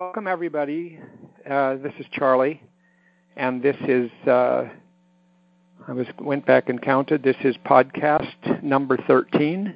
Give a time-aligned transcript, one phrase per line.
[0.00, 0.96] Welcome, everybody.
[1.44, 2.62] Uh, this is Charlie,
[3.36, 4.68] and this is, uh,
[5.88, 9.74] I was went back and counted, this is podcast number 13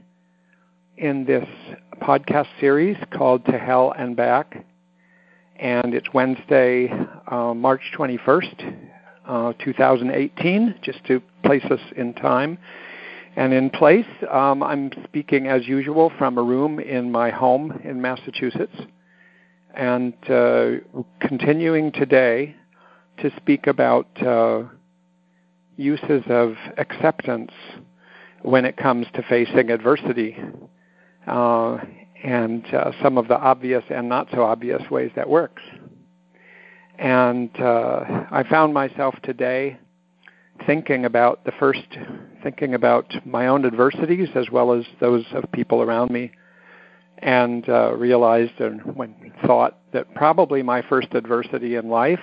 [0.98, 1.48] in this
[2.00, 4.64] podcast series called To Hell and Back.
[5.56, 6.88] And it's Wednesday,
[7.26, 8.76] uh, March 21st,
[9.26, 12.58] uh, 2018, just to place us in time
[13.34, 14.06] and in place.
[14.30, 18.76] Um, I'm speaking as usual from a room in my home in Massachusetts
[19.74, 20.70] and uh,
[21.20, 22.54] continuing today
[23.18, 24.62] to speak about uh,
[25.76, 27.50] uses of acceptance
[28.42, 30.36] when it comes to facing adversity
[31.26, 31.78] uh,
[32.22, 35.62] and uh, some of the obvious and not so obvious ways that works.
[36.98, 39.78] And uh, I found myself today
[40.66, 41.86] thinking about the first,
[42.42, 46.30] thinking about my own adversities as well as those of people around me
[47.22, 52.20] and uh, realized and when thought that probably my first adversity in life,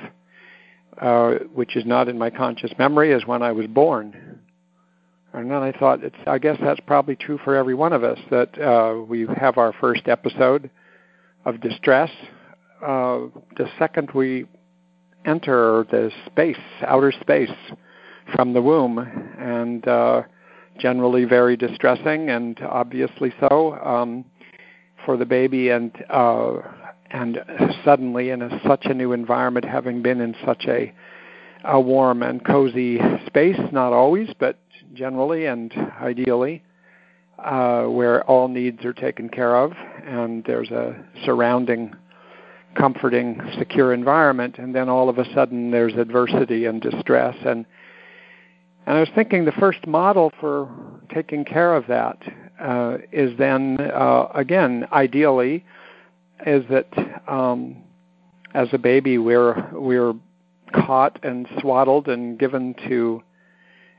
[1.01, 4.39] uh, which is not in my conscious memory, is when I was born.
[5.33, 8.19] And then I thought, it's, I guess that's probably true for every one of us
[8.31, 10.69] that uh, we have our first episode
[11.45, 12.09] of distress.
[12.81, 14.47] Uh, the second we
[15.25, 17.49] enter the space, outer space,
[18.35, 18.99] from the womb,
[19.39, 20.23] and uh,
[20.79, 23.73] generally very distressing, and obviously so.
[23.83, 24.25] Um,
[25.09, 26.57] for the baby and uh,
[27.09, 27.39] and
[27.83, 30.93] suddenly in a, such a new environment, having been in such a
[31.63, 34.59] a warm and cozy space, not always, but
[34.93, 36.61] generally and ideally,
[37.39, 39.73] uh, where all needs are taken care of,
[40.05, 41.91] and there's a surrounding,
[42.75, 47.65] comforting, secure environment, and then all of a sudden there's adversity and distress, and
[48.85, 50.69] and I was thinking the first model for
[51.11, 52.21] taking care of that
[52.59, 55.65] uh, is then uh, again ideally
[56.45, 56.87] is that
[57.27, 57.77] um,
[58.53, 60.13] as a baby we're we're
[60.73, 63.21] caught and swaddled and given to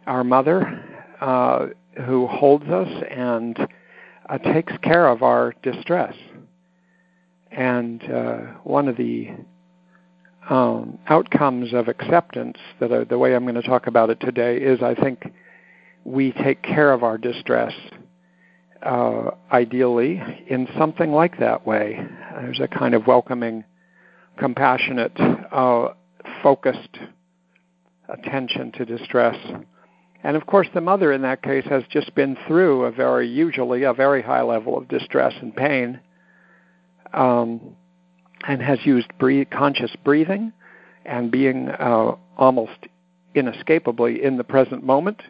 [0.06, 0.84] our mother
[1.20, 1.66] uh,
[2.06, 3.58] who holds us and
[4.28, 6.14] uh, takes care of our distress.
[7.50, 9.30] And uh, one of the
[10.48, 14.58] um, outcomes of acceptance that are, the way I'm going to talk about it today
[14.58, 15.32] is I think
[16.04, 17.72] we take care of our distress
[18.82, 22.00] uh, ideally in something like that way.
[22.34, 23.64] There's a kind of welcoming,
[24.38, 25.88] compassionate, uh,
[26.42, 26.98] focused
[28.08, 29.36] attention to distress.
[30.22, 33.84] And of course, the mother in that case has just been through a very, usually
[33.84, 36.00] a very high level of distress and pain,
[37.12, 37.76] um,
[38.46, 40.52] and has used breathe, conscious breathing
[41.04, 42.86] and being uh, almost
[43.34, 45.22] inescapably in the present moment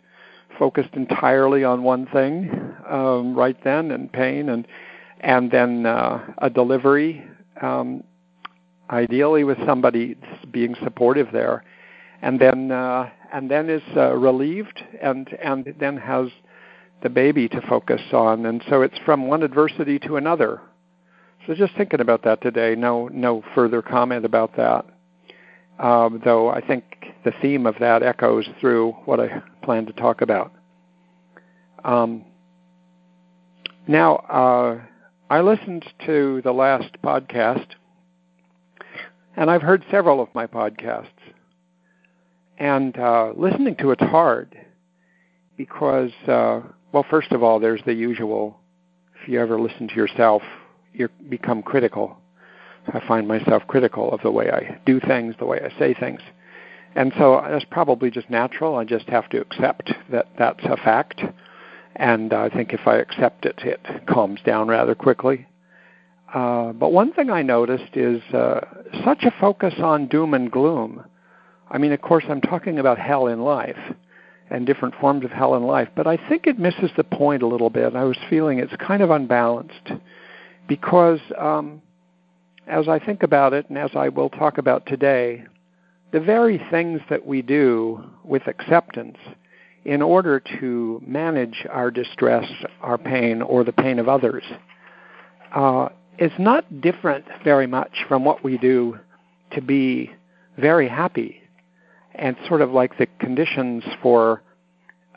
[0.60, 4.68] focused entirely on one thing um, right then and pain and
[5.22, 7.24] and then uh, a delivery.
[7.60, 8.04] Um,
[8.90, 10.16] ideally with somebody
[10.50, 11.64] being supportive there.
[12.22, 16.28] And then uh, and then is uh, relieved and and then has
[17.02, 18.44] the baby to focus on.
[18.44, 20.60] And so it's from one adversity to another.
[21.46, 22.74] So just thinking about that today.
[22.76, 24.84] No no further comment about that
[25.80, 26.84] um, though I think
[27.24, 30.52] the theme of that echoes through what I plan to talk about.
[31.84, 32.24] Um,
[33.86, 34.80] now, uh,
[35.30, 37.66] I listened to the last podcast,
[39.36, 41.06] and I've heard several of my podcasts.
[42.58, 44.54] And uh, listening to it's hard
[45.56, 46.60] because, uh,
[46.92, 48.58] well, first of all, there's the usual.
[49.22, 50.42] If you ever listen to yourself,
[50.92, 52.18] you become critical.
[52.88, 56.20] I find myself critical of the way I do things, the way I say things.
[56.94, 58.76] And so that's probably just natural.
[58.76, 61.22] I just have to accept that that's a fact.
[61.96, 65.46] And I think if I accept it, it calms down rather quickly.
[66.32, 68.60] Uh, but one thing I noticed is uh,
[69.04, 71.04] such a focus on doom and gloom.
[71.70, 73.78] I mean, of course, I'm talking about hell in life
[74.48, 77.46] and different forms of hell in life, but I think it misses the point a
[77.46, 77.94] little bit.
[77.94, 79.92] I was feeling it's kind of unbalanced
[80.66, 81.80] because um,
[82.70, 85.44] as I think about it, and as I will talk about today,
[86.12, 89.18] the very things that we do with acceptance
[89.84, 92.46] in order to manage our distress,
[92.80, 94.44] our pain, or the pain of others
[95.54, 95.88] uh,
[96.18, 98.98] is not different very much from what we do
[99.52, 100.10] to be
[100.58, 101.42] very happy.
[102.14, 104.42] And sort of like the conditions for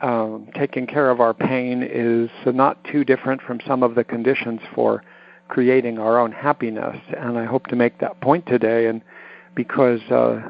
[0.00, 4.60] um, taking care of our pain is not too different from some of the conditions
[4.74, 5.02] for
[5.48, 6.96] creating our own happiness.
[7.16, 8.86] And I hope to make that point today.
[8.86, 9.02] And
[9.54, 10.48] because, uh,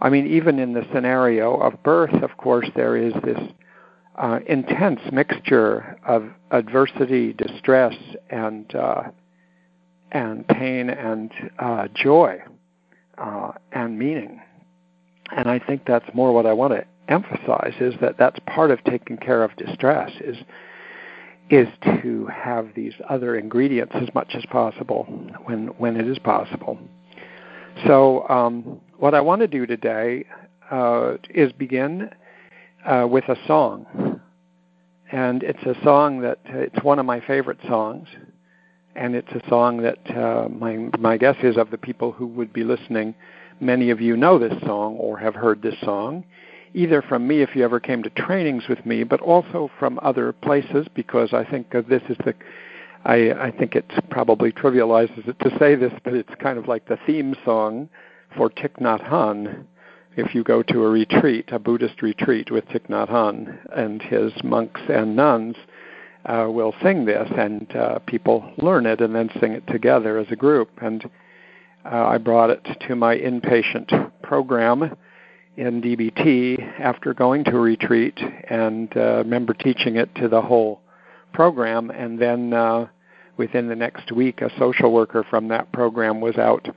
[0.00, 3.40] I mean, even in the scenario of birth, of course, there is this
[4.16, 7.94] uh, intense mixture of adversity, distress,
[8.30, 9.02] and uh,
[10.12, 12.38] and pain and uh, joy
[13.18, 14.40] uh, and meaning.
[15.36, 18.82] And I think that's more what I want to emphasize is that that's part of
[18.84, 20.36] taking care of distress is
[21.48, 25.04] is to have these other ingredients as much as possible
[25.44, 26.78] when when it is possible.
[27.86, 30.24] So um, what I want to do today
[30.70, 32.10] uh, is begin
[32.84, 34.20] uh, with a song,
[35.12, 38.08] and it's a song that it's one of my favorite songs,
[38.96, 42.52] and it's a song that uh, my my guess is of the people who would
[42.52, 43.14] be listening,
[43.60, 46.24] many of you know this song or have heard this song,
[46.76, 50.32] either from me if you ever came to trainings with me, but also from other
[50.32, 52.34] places because I think this is the
[53.04, 56.88] I, I think it probably trivializes it to say this, but it's kind of like
[56.88, 57.88] the theme song
[58.36, 59.64] for Thich Nhat Hanh.
[60.16, 64.32] If you go to a retreat, a Buddhist retreat with Thich Nhat Hanh and his
[64.42, 65.54] monks and nuns,
[66.24, 70.26] uh, will sing this, and uh, people learn it and then sing it together as
[70.32, 70.70] a group.
[70.82, 71.08] And
[71.84, 74.96] uh, I brought it to my inpatient program
[75.56, 78.18] in DBT after going to a retreat,
[78.48, 80.80] and uh, remember teaching it to the whole
[81.32, 81.90] program.
[81.90, 82.88] And then uh,
[83.36, 86.68] within the next week, a social worker from that program was out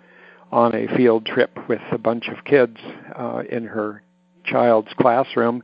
[0.51, 2.77] on a field trip with a bunch of kids
[3.15, 4.01] uh, in her
[4.45, 5.61] child's classroom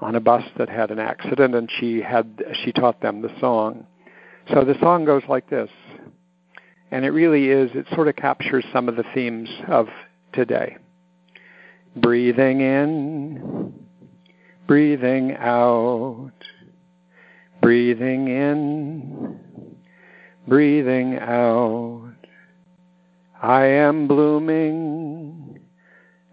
[0.00, 3.86] on a bus that had an accident, and she had she taught them the song.
[4.52, 5.70] So the song goes like this,
[6.90, 7.70] and it really is.
[7.74, 9.88] It sort of captures some of the themes of
[10.32, 10.76] today.
[11.96, 13.74] Breathing in,
[14.66, 16.32] breathing out,
[17.60, 19.40] breathing in,
[20.46, 22.12] breathing out.
[23.42, 25.60] I am blooming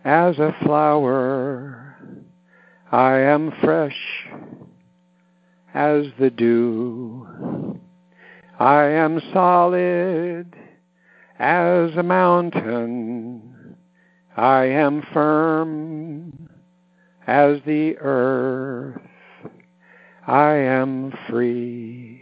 [0.04, 1.84] as a flower
[2.94, 3.98] I am fresh
[5.74, 7.80] as the dew.
[8.60, 10.54] I am solid
[11.40, 13.43] as a mountain.
[14.36, 16.50] I am firm
[17.28, 19.02] as the earth.
[20.26, 22.22] I am free.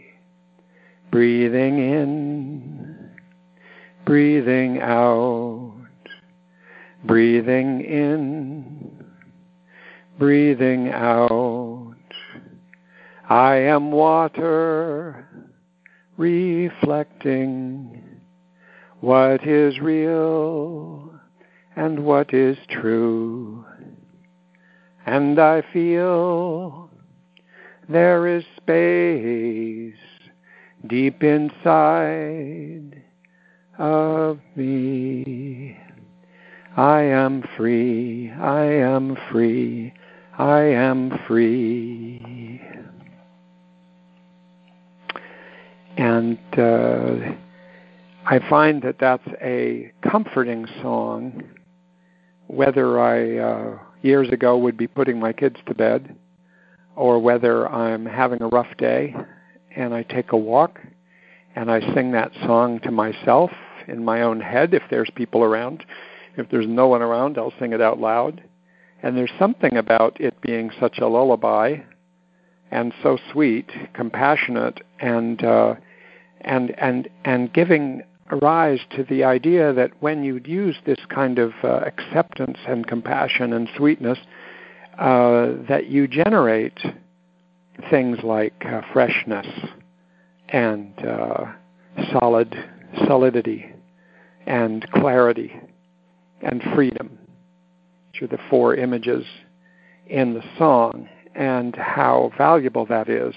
[1.10, 3.10] Breathing in,
[4.04, 5.74] breathing out,
[7.04, 8.92] breathing in
[10.22, 11.96] breathing out.
[13.28, 15.28] I am water
[16.16, 18.20] reflecting
[19.00, 21.18] what is real
[21.76, 23.64] and what is true.
[25.06, 26.90] And I feel
[27.88, 29.94] there is space
[30.86, 33.02] deep inside
[33.78, 35.78] of me.
[36.76, 39.92] I am free, I am free,
[40.38, 42.62] I am free.
[45.98, 47.34] And uh,
[48.24, 51.42] I find that that's a comforting song,
[52.52, 56.14] whether I uh, years ago would be putting my kids to bed,
[56.94, 59.14] or whether I'm having a rough day
[59.74, 60.78] and I take a walk
[61.56, 63.50] and I sing that song to myself
[63.88, 65.84] in my own head if there's people around.
[66.36, 68.42] If there's no one around, I'll sing it out loud.
[69.02, 71.78] And there's something about it being such a lullaby
[72.70, 75.74] and so sweet, compassionate, and uh,
[76.42, 78.02] and and and giving
[78.40, 83.52] rise to the idea that when you use this kind of uh, acceptance and compassion
[83.52, 84.18] and sweetness,
[84.98, 86.78] uh, that you generate
[87.90, 89.46] things like uh, freshness
[90.48, 91.46] and uh,
[92.12, 92.54] solid
[93.06, 93.66] solidity
[94.46, 95.52] and clarity
[96.42, 97.18] and freedom
[98.12, 99.24] which are the four images
[100.06, 103.34] in the song, and how valuable that is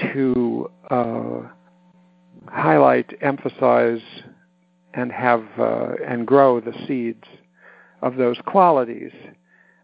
[0.00, 1.42] to uh,
[2.48, 4.00] highlight, emphasize,
[4.94, 7.24] and have uh, and grow the seeds
[8.02, 9.12] of those qualities,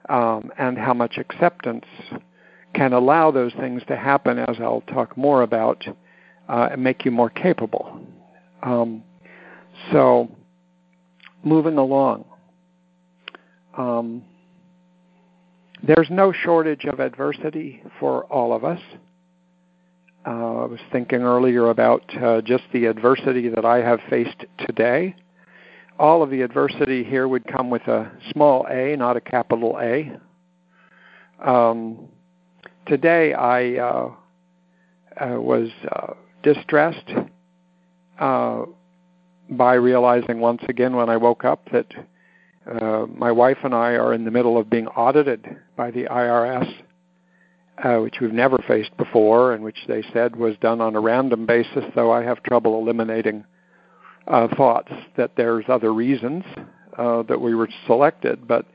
[0.09, 1.85] um, and how much acceptance
[2.75, 5.85] can allow those things to happen, as I'll talk more about,
[6.49, 8.01] uh, and make you more capable.
[8.63, 9.03] Um,
[9.93, 10.31] so,
[11.43, 12.25] moving along.
[13.77, 14.23] Um,
[15.83, 18.81] there's no shortage of adversity for all of us.
[20.27, 25.15] Uh, I was thinking earlier about uh, just the adversity that I have faced today.
[26.01, 30.19] All of the adversity here would come with a small a, not a capital A.
[31.39, 32.09] Um,
[32.87, 34.11] today I uh,
[35.21, 37.13] uh was uh, distressed
[38.19, 38.65] uh,
[39.51, 41.87] by realizing once again when I woke up that
[42.69, 46.75] uh, my wife and I are in the middle of being audited by the IRS,
[47.83, 51.47] uh, which we've never faced before, and which they said was done on a random
[51.47, 53.45] basis, though I have trouble eliminating
[54.27, 56.45] uh, thoughts that there's other reasons
[56.99, 58.67] uh, that we were selected, but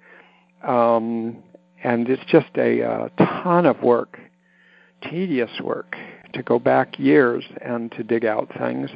[0.63, 1.37] um,
[1.83, 3.09] and it's just a, a uh,
[3.43, 4.19] ton of work,
[5.01, 5.95] tedious work
[6.33, 8.89] to go back years and to dig out things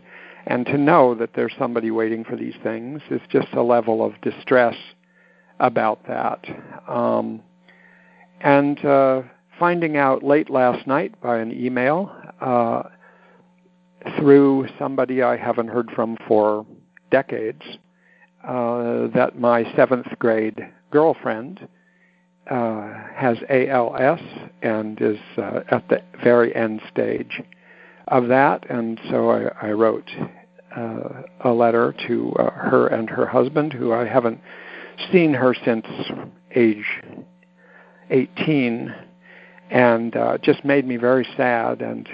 [0.48, 4.14] and to know that there's somebody waiting for these things is just a level of
[4.22, 4.76] distress
[5.60, 6.46] about that.
[6.88, 7.42] Um,
[8.42, 9.24] and uh,
[9.60, 12.84] finding out late last night by an email uh,
[14.18, 16.66] through somebody I haven't heard from for
[17.12, 17.62] decades
[18.44, 20.60] uh, that my seventh grade
[20.92, 21.68] girlfriend
[22.50, 24.20] uh, has ALS
[24.62, 27.42] and is uh, at the very end stage
[28.08, 28.70] of that.
[28.70, 30.10] And so I, I wrote
[30.76, 34.40] uh, a letter to uh, her and her husband, who I haven't
[35.12, 35.86] seen her since
[36.56, 36.86] age
[38.12, 38.94] 18,
[39.70, 42.08] and uh, just made me very sad and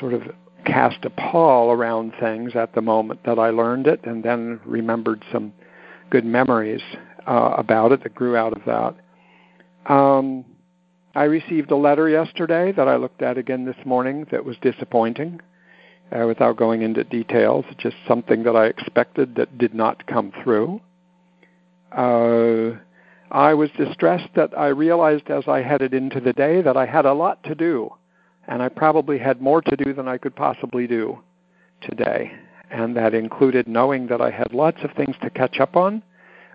[0.00, 0.22] sort of
[0.64, 5.24] cast a pall around things at the moment that I learned it, and then remembered
[5.30, 5.52] some
[6.10, 6.82] good memories
[7.26, 9.92] uh, about it that grew out of that.
[9.92, 10.44] Um,
[11.14, 15.40] I received a letter yesterday that I looked at again this morning that was disappointing.
[16.12, 20.80] Uh, without going into details, just something that I expected that did not come through.
[21.90, 22.78] Uh,
[23.30, 27.06] I was distressed that I realized as I headed into the day that I had
[27.06, 27.90] a lot to do,
[28.46, 31.18] and I probably had more to do than I could possibly do
[31.80, 32.32] today.
[32.70, 36.02] And that included knowing that I had lots of things to catch up on.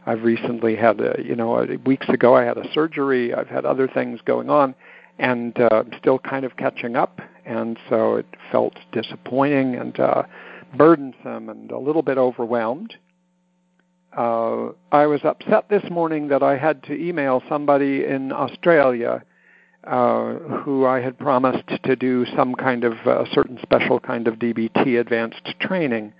[0.05, 3.33] I've recently had, a, you know, weeks ago I had a surgery.
[3.33, 4.75] I've had other things going on,
[5.17, 7.19] and uh, still kind of catching up.
[7.45, 10.23] And so it felt disappointing and uh,
[10.77, 12.95] burdensome and a little bit overwhelmed.
[14.16, 19.24] Uh, I was upset this morning that I had to email somebody in Australia
[19.84, 24.36] uh, who I had promised to do some kind of uh, certain special kind of
[24.36, 26.13] DBT advanced training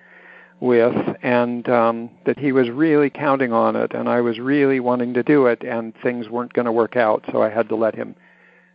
[0.60, 5.14] with, and um, that he was really counting on it, and I was really wanting
[5.14, 7.96] to do it, and things weren't going to work out, so I had to let
[7.96, 8.16] him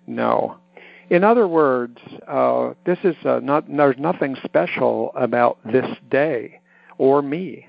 [0.06, 0.56] know.
[1.10, 3.64] In other words, uh, this is uh, not.
[3.68, 6.60] There's nothing special about this day
[6.96, 7.66] or me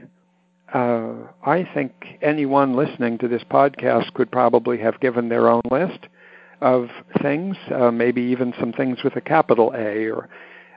[0.75, 1.13] uh,
[1.45, 5.99] I think anyone listening to this podcast could probably have given their own list
[6.59, 6.89] of
[7.21, 10.27] things, uh, maybe even some things with a capital A or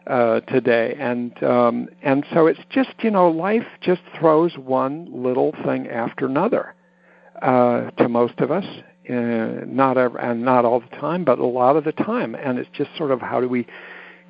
[0.06, 5.52] uh, today, and um, and so it's just you know life just throws one little
[5.64, 6.74] thing after another
[7.42, 8.64] uh, to most of us,
[9.10, 12.58] uh, not ever, and not all the time, but a lot of the time, and
[12.60, 13.66] it's just sort of how do we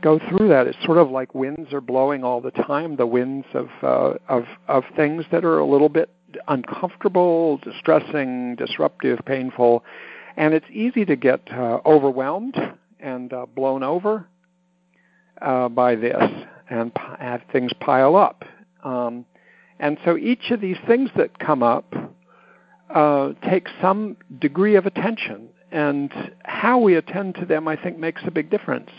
[0.02, 0.66] go through that.
[0.66, 2.96] It's sort of like winds are blowing all the time.
[2.96, 6.10] The winds of uh, of of things that are a little bit
[6.46, 9.84] uncomfortable, distressing, disruptive, painful,
[10.36, 12.56] and it's easy to get uh, overwhelmed
[13.00, 14.26] and uh, blown over
[15.40, 16.22] uh, by this,
[16.68, 18.44] and p- have things pile up.
[18.84, 19.24] Um,
[19.80, 21.94] and so each of these things that come up
[22.90, 26.12] uh, takes some degree of attention, and
[26.44, 28.90] how we attend to them, I think, makes a big difference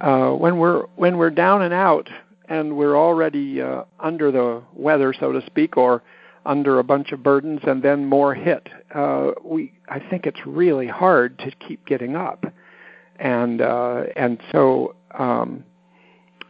[0.00, 2.08] uh, when we're when we're down and out
[2.48, 6.02] and we're already uh, under the weather, so to speak, or
[6.44, 10.86] under a bunch of burdens, and then more hit, uh, we I think it's really
[10.86, 12.44] hard to keep getting up,
[13.18, 14.94] and uh, and so.
[15.16, 15.64] Um,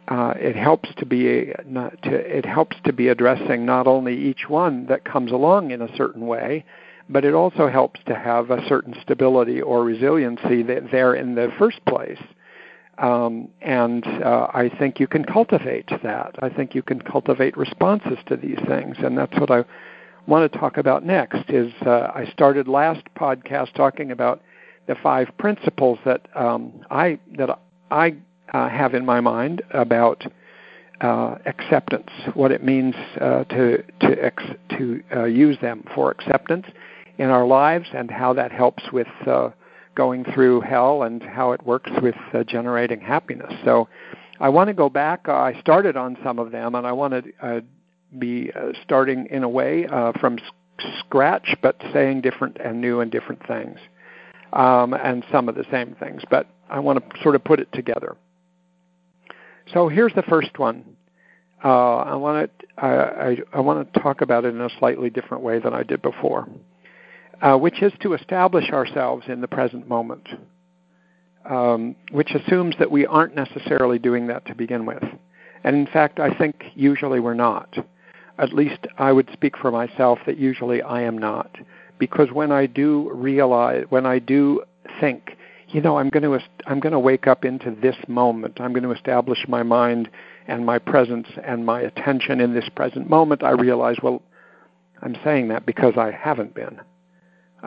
[0.07, 4.51] uh, it helps to be not to, it helps to be addressing not only each
[4.51, 6.63] one that comes along in a certain way,
[7.09, 11.83] but it also helps to have a certain stability or resiliency there in the first
[11.87, 12.19] place.
[12.99, 16.37] Um, and uh, I think you can cultivate that.
[16.43, 19.65] I think you can cultivate responses to these things, and that's what I
[20.27, 21.51] want to talk about next.
[21.51, 24.43] Is uh, I started last podcast talking about
[24.87, 27.59] the five principles that um, I that
[27.91, 28.17] I
[28.53, 30.25] uh, have in my mind about
[31.01, 36.67] uh, acceptance, what it means uh, to to ex- to uh, use them for acceptance
[37.19, 39.09] in our lives, and how that helps with
[39.95, 43.53] going through hell and how it works with uh, generating happiness.
[43.65, 43.89] So
[44.41, 45.27] I want to go back.
[45.29, 47.61] Uh, I started on some of them, and I want to uh,
[48.19, 50.39] be uh, starting in a way uh, from
[51.01, 53.79] scratch, but saying different and new and different things,
[54.53, 56.23] um, and some of the same things.
[56.29, 58.17] But I want to sort of put it together.
[59.73, 60.85] So here's the first one.
[61.65, 65.11] Uh, I want to I, I, I want to talk about it in a slightly
[65.11, 66.47] different way than I did before
[67.43, 70.29] uh, which is to establish ourselves in the present moment,
[71.49, 75.03] um, which assumes that we aren't necessarily doing that to begin with.
[75.63, 77.75] And in fact, I think usually we're not.
[78.39, 81.57] At least I would speak for myself that usually I am not.
[81.99, 84.63] Because when I do realize, when I do
[85.01, 85.37] think,
[85.69, 88.61] you know, I'm going to I'm going to wake up into this moment.
[88.61, 90.11] I'm going to establish my mind
[90.47, 93.43] and my presence and my attention in this present moment.
[93.43, 94.23] I realize, well,
[95.03, 96.81] I'm saying that because I haven't been.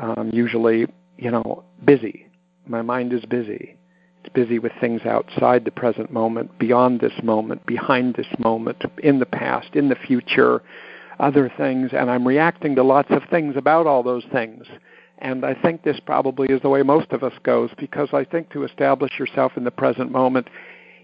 [0.02, 0.86] Um, usually,
[1.18, 2.28] you know, busy.
[2.68, 3.78] My mind is busy.
[4.24, 9.20] It's busy with things outside the present moment, beyond this moment, behind this moment, in
[9.20, 10.62] the past, in the future,
[11.20, 14.66] other things, and I'm reacting to lots of things about all those things.
[15.20, 18.52] And I think this probably is the way most of us goes because I think
[18.52, 20.48] to establish yourself in the present moment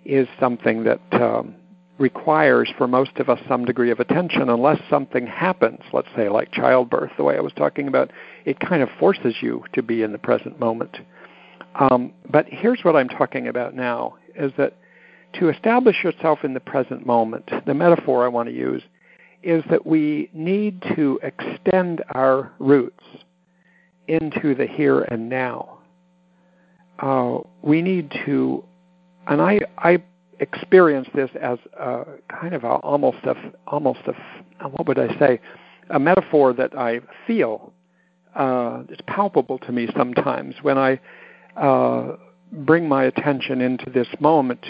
[0.05, 1.55] is something that um,
[1.97, 6.51] requires for most of us some degree of attention unless something happens, let's say like
[6.51, 8.11] childbirth, the way I was talking about,
[8.45, 10.97] it kind of forces you to be in the present moment.
[11.75, 14.75] Um, but here's what I'm talking about now is that
[15.33, 18.83] to establish yourself in the present moment, the metaphor I want to use
[19.43, 23.03] is that we need to extend our roots
[24.07, 25.77] into the here and now.
[26.99, 28.63] Uh, we need to,
[29.27, 30.03] and I, I
[30.43, 33.35] experience this as a kind of a, almost a,
[33.67, 35.39] almost a, what would I say,
[35.89, 37.73] a metaphor that I feel.
[38.35, 40.99] Uh, it's palpable to me sometimes when I
[41.55, 42.15] uh,
[42.51, 44.65] bring my attention into this moment.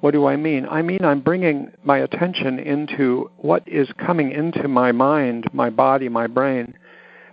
[0.00, 0.66] What do I mean?
[0.68, 6.08] I mean I'm bringing my attention into what is coming into my mind, my body,
[6.08, 6.74] my brain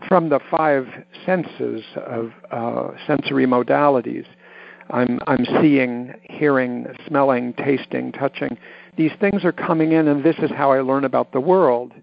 [0.07, 0.87] from the five
[1.25, 4.25] senses of uh, sensory modalities.
[4.91, 8.57] I'm, I'm seeing, hearing, smelling, tasting, touching.
[8.97, 11.93] These things are coming in, and this is how I learn about the world.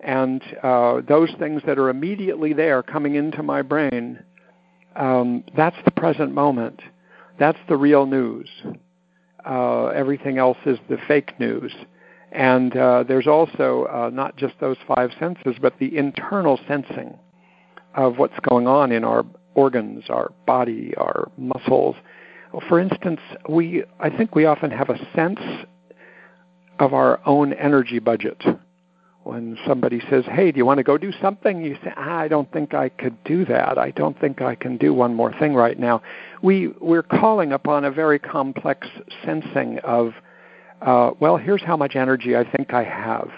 [0.00, 4.22] And uh, those things that are immediately there coming into my brain,
[4.96, 6.80] um, that's the present moment.
[7.38, 8.48] That's the real news.
[9.44, 11.72] Uh, everything else is the fake news.
[12.32, 17.18] And uh, there's also uh, not just those five senses, but the internal sensing
[17.94, 21.96] of what's going on in our organs, our body, our muscles.
[22.68, 25.40] For instance, we I think we often have a sense
[26.78, 28.42] of our own energy budget.
[29.22, 32.28] When somebody says, "Hey, do you want to go do something?" you say, ah, "I
[32.28, 33.78] don't think I could do that.
[33.78, 36.02] I don't think I can do one more thing right now."
[36.42, 38.88] We we're calling upon a very complex
[39.24, 40.14] sensing of,
[40.80, 43.30] uh, well, here's how much energy I think I have.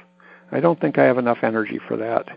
[0.53, 2.29] I don't think I have enough energy for that.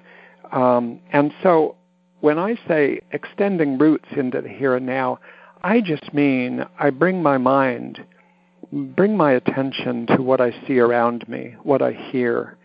[0.52, 1.76] Um, and so
[2.22, 5.20] when I say extending roots into the here and now,
[5.66, 8.06] I just mean I bring my mind,
[8.72, 12.56] bring my attention to what I see around me, what I hear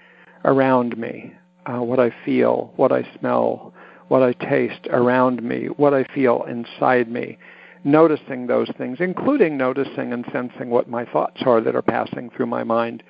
[0.44, 1.32] around me,
[1.64, 3.72] uh, what I feel, what I smell,
[4.08, 7.38] what I taste around me, what I feel inside me,
[7.84, 12.46] noticing those things, including noticing and sensing what my thoughts are that are passing through
[12.46, 13.02] my mind.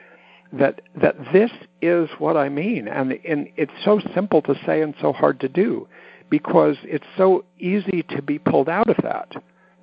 [0.52, 1.50] That that this
[1.82, 5.48] is what I mean, and, and it's so simple to say and so hard to
[5.48, 5.88] do
[6.28, 9.32] because it's so easy to be pulled out of that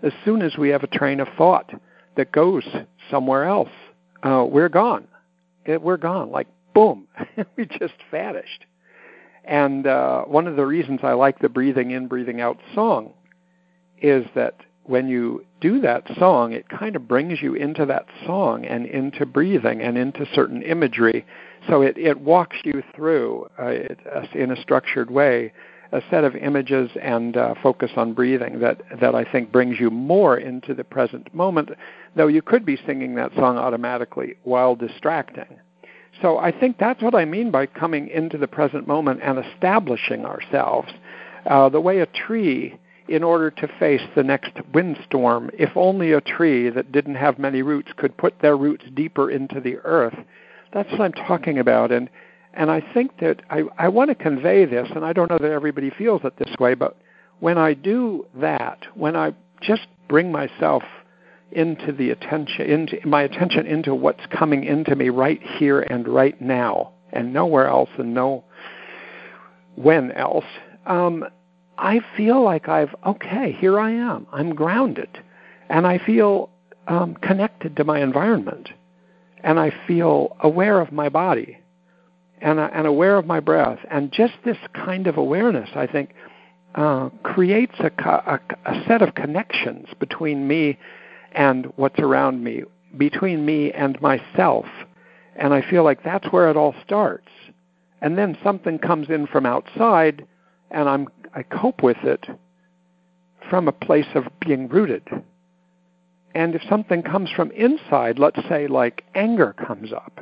[0.03, 1.71] as soon as we have a train of thought
[2.15, 2.65] that goes
[3.09, 3.69] somewhere else.
[4.23, 5.07] Uh, we're gone.
[5.65, 6.31] It, we're gone.
[6.31, 7.07] Like boom,
[7.57, 8.65] we just vanished.
[9.43, 13.13] And uh, one of the reasons I like the breathing in, breathing out song
[14.01, 18.65] is that when you do that song, it kind of brings you into that song
[18.65, 21.25] and into breathing and into certain imagery.
[21.67, 23.99] So it, it walks you through uh, it,
[24.33, 25.51] in a structured way
[25.91, 29.89] a set of images and uh, focus on breathing that, that I think brings you
[29.89, 31.69] more into the present moment,
[32.15, 35.59] though you could be singing that song automatically while distracting.
[36.21, 40.25] So I think that's what I mean by coming into the present moment and establishing
[40.25, 40.91] ourselves.
[41.45, 46.21] Uh, the way a tree, in order to face the next windstorm, if only a
[46.21, 50.17] tree that didn't have many roots could put their roots deeper into the earth,
[50.73, 51.91] that's what I'm talking about.
[51.91, 52.09] And
[52.57, 55.51] and I think that I, I want to convey this, and I don't know that
[55.51, 56.97] everybody feels it this way, but
[57.39, 60.81] when I do that, when I just bring myself
[61.51, 66.41] into the attention, into my attention into what's coming into me right here and right
[66.41, 68.43] now, and nowhere else, and no
[69.75, 70.45] when else,
[70.87, 71.23] um,
[71.77, 74.25] I feel like I've okay, here I am.
[74.33, 75.23] I'm grounded,
[75.69, 76.49] and I feel
[76.87, 78.69] um, connected to my environment,
[79.43, 81.59] and I feel aware of my body
[82.41, 83.79] and, uh, and aware of my breath.
[83.89, 86.13] And just this kind of awareness, I think,
[86.75, 90.77] uh, creates a, a, a set of connections between me
[91.31, 92.63] and what's around me,
[92.97, 94.65] between me and myself.
[95.35, 97.29] And I feel like that's where it all starts.
[98.01, 100.25] And then something comes in from outside,
[100.69, 102.25] and I'm, I cope with it
[103.49, 105.07] from a place of being rooted.
[106.35, 110.19] And if something comes from inside, let's say like anger comes up,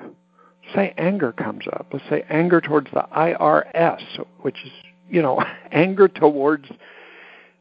[0.73, 1.87] say anger comes up.
[1.91, 4.01] Let's say anger towards the IRS,
[4.41, 4.71] which is,
[5.09, 6.65] you know, anger towards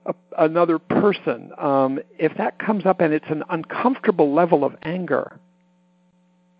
[0.06, 5.38] a, another person, um, if that comes up and it's an uncomfortable level of anger,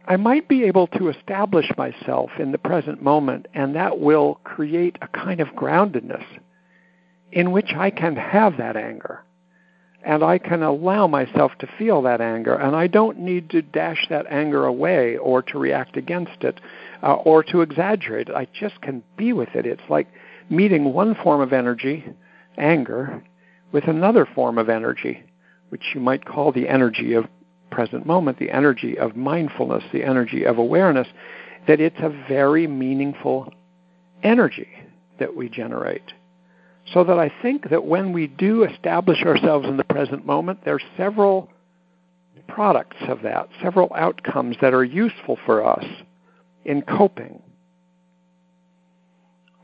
[0.07, 4.99] I might be able to establish myself in the present moment, and that will create
[5.01, 6.25] a kind of groundedness
[7.33, 9.23] in which I can have that anger.
[10.05, 14.07] And I can allow myself to feel that anger, and I don't need to dash
[14.11, 16.61] that anger away or to react against it
[17.03, 18.35] uh, or to exaggerate it.
[18.35, 19.65] I just can be with it.
[19.65, 20.09] It's like
[20.51, 22.05] meeting one form of energy,
[22.59, 23.23] anger,
[23.73, 25.23] with another form of energy,
[25.71, 27.25] which you might call the energy of
[27.71, 31.09] present moment, the energy of mindfulness, the energy of awareness,
[31.67, 33.53] that it's a very meaningful
[34.23, 34.69] energy
[35.19, 36.13] that we generate.
[36.93, 40.75] So that I think that when we do establish ourselves in the present moment, there
[40.75, 41.49] are several
[42.47, 45.85] products of that, several outcomes that are useful for us
[46.65, 47.43] in coping.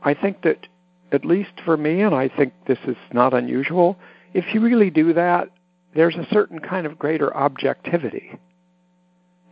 [0.01, 0.67] I think that,
[1.11, 3.97] at least for me, and I think this is not unusual,
[4.33, 5.49] if you really do that,
[5.93, 8.39] there's a certain kind of greater objectivity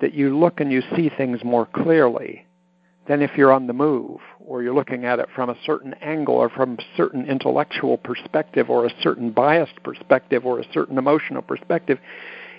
[0.02, 2.46] that you look and you see things more clearly
[3.10, 6.36] than if you're on the move or you're looking at it from a certain angle
[6.36, 11.42] or from a certain intellectual perspective or a certain biased perspective or a certain emotional
[11.42, 12.00] perspective.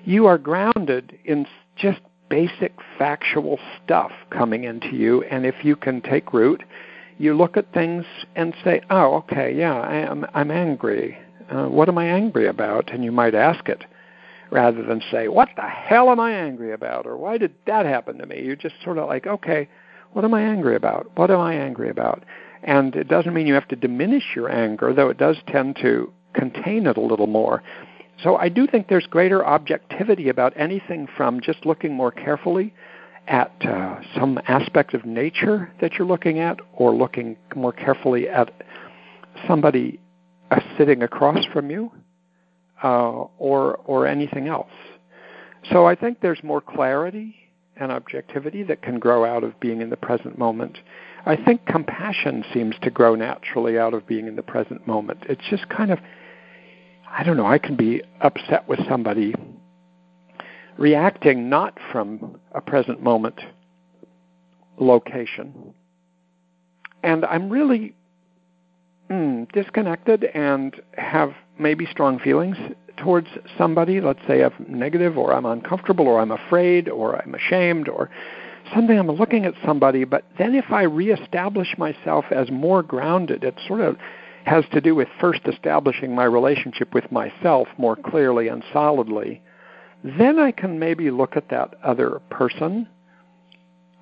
[0.04, 6.02] You are grounded in just basic factual stuff coming into you, and if you can
[6.02, 6.62] take root,
[7.16, 8.04] you look at things
[8.36, 11.18] and say, "Oh, okay, yeah, I am, I'm angry
[11.50, 12.92] uh, what am I angry about?
[12.92, 13.84] And you might ask it
[14.50, 17.06] rather than say, what the hell am I angry about?
[17.06, 18.42] Or why did that happen to me?
[18.42, 19.68] You're just sort of like, okay,
[20.12, 21.10] what am I angry about?
[21.14, 22.24] What am I angry about?
[22.62, 26.12] And it doesn't mean you have to diminish your anger, though it does tend to
[26.34, 27.62] contain it a little more.
[28.22, 32.74] So I do think there's greater objectivity about anything from just looking more carefully
[33.26, 38.52] at uh, some aspect of nature that you're looking at, or looking more carefully at
[39.46, 40.00] somebody
[40.50, 41.92] uh, sitting across from you
[42.82, 44.72] uh, or or anything else.
[45.70, 47.36] So I think there's more clarity
[47.80, 50.78] and objectivity that can grow out of being in the present moment.
[51.26, 55.24] I think compassion seems to grow naturally out of being in the present moment.
[55.28, 55.98] It's just kind of
[57.12, 59.34] I don't know, I can be upset with somebody
[60.78, 63.40] reacting not from a present moment
[64.78, 65.74] location.
[67.02, 67.94] And I'm really
[69.10, 72.56] mm, disconnected and have maybe strong feelings
[73.02, 77.88] towards somebody, let's say I'm negative or I'm uncomfortable or I'm afraid or I'm ashamed
[77.88, 78.10] or
[78.74, 83.58] something, I'm looking at somebody, but then if I reestablish myself as more grounded, it
[83.66, 83.96] sort of
[84.44, 89.42] has to do with first establishing my relationship with myself more clearly and solidly.
[90.02, 92.88] Then I can maybe look at that other person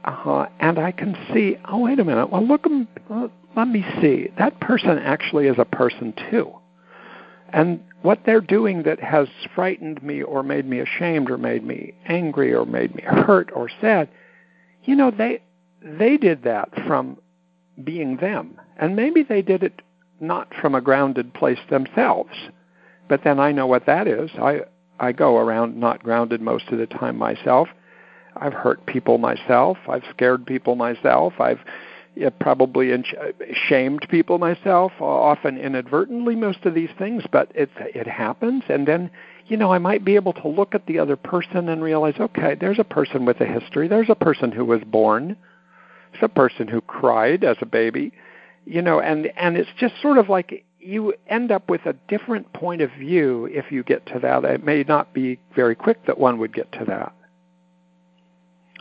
[0.05, 2.65] uh, and I can see, oh, wait a minute, well, look,
[3.57, 6.53] let me see, that person actually is a person too.
[7.53, 11.95] And what they're doing that has frightened me or made me ashamed or made me
[12.07, 14.09] angry or made me hurt or sad,
[14.85, 15.43] you know, they
[15.83, 17.19] they did that from
[17.83, 18.61] being them.
[18.79, 19.83] And maybe they did it
[20.21, 22.35] not from a grounded place themselves.
[23.09, 24.31] But then I know what that is.
[24.41, 24.63] I
[25.01, 27.69] I go around not grounded most of the time myself.
[28.37, 29.77] I've hurt people myself.
[29.89, 31.35] I've scared people myself.
[31.41, 31.61] I've
[32.41, 33.05] probably in,
[33.69, 39.11] shamed people myself, often inadvertently, most of these things, but it it happens, and then
[39.47, 42.55] you know I might be able to look at the other person and realize, okay,
[42.55, 43.89] there's a person with a history.
[43.89, 45.37] There's a person who was born.
[46.13, 48.13] There's a person who cried as a baby,
[48.65, 52.53] you know, and and it's just sort of like you end up with a different
[52.53, 54.45] point of view if you get to that.
[54.45, 57.13] It may not be very quick that one would get to that.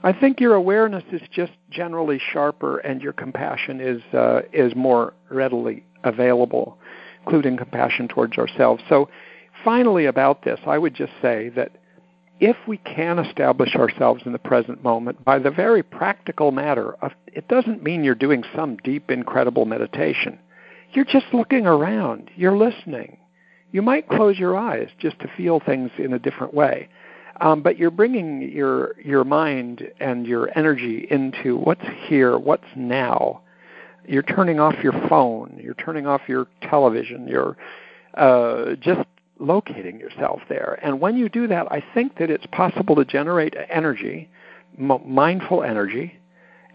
[0.04, 5.14] I think your awareness is just generally sharper, and your compassion is uh, is more
[5.30, 6.78] readily available,
[7.26, 8.84] including compassion towards ourselves.
[8.90, 9.10] So,
[9.64, 11.72] finally, about this, I would just say that
[12.40, 17.12] if we can establish ourselves in the present moment by the very practical matter of
[17.28, 20.38] it doesn't mean you're doing some deep, incredible meditation.
[20.94, 22.30] You're just looking around.
[22.36, 23.18] You're listening.
[23.72, 26.90] You might close your eyes just to feel things in a different way.
[27.40, 33.42] Um, but you're bringing your your mind and your energy into what's here, what's now.
[34.08, 35.60] You're turning off your phone.
[35.62, 37.28] You're turning off your television.
[37.28, 37.58] You're
[38.16, 39.02] uh, just
[39.40, 40.80] locating yourself there.
[40.82, 44.30] And when you do that, I think that it's possible to generate energy,
[44.80, 46.20] m- mindful energy,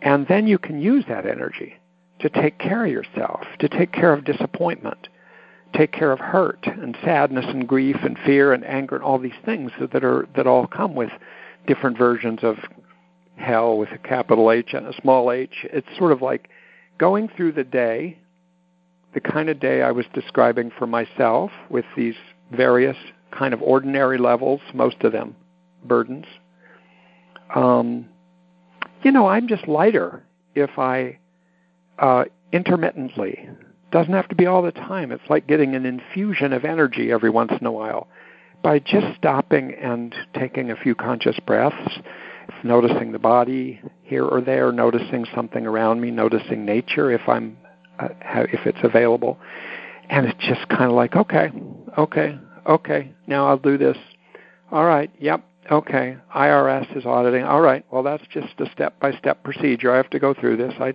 [0.01, 1.75] and then you can use that energy
[2.20, 5.09] to take care of yourself, to take care of disappointment,
[5.75, 9.33] take care of hurt and sadness and grief and fear and anger and all these
[9.45, 11.11] things that are that all come with
[11.67, 12.57] different versions of
[13.37, 15.65] hell with a capital H and a small h.
[15.65, 16.49] It's sort of like
[16.99, 18.19] going through the day
[19.15, 22.15] the kind of day I was describing for myself with these
[22.51, 22.97] various
[23.31, 25.37] kind of ordinary levels, most of them
[25.85, 26.27] burdens.
[27.55, 28.09] Um,
[29.03, 30.23] you know, I'm just lighter
[30.55, 31.19] if I
[31.99, 33.49] uh, intermittently.
[33.92, 35.12] Doesn't have to be all the time.
[35.12, 38.09] It's like getting an infusion of energy every once in a while
[38.62, 41.98] by just stopping and taking a few conscious breaths,
[42.64, 47.59] noticing the body here or there, noticing something around me, noticing nature if I'm
[47.98, 49.38] uh, if it's available,
[50.09, 51.50] and it's just kind of like okay,
[51.98, 53.98] okay, okay, now I'll do this.
[54.70, 56.16] All right, yep, okay.
[56.35, 57.44] IRS is auditing.
[57.44, 59.92] All right, well that's just a step-by-step procedure.
[59.92, 60.72] I have to go through this.
[60.81, 60.94] I,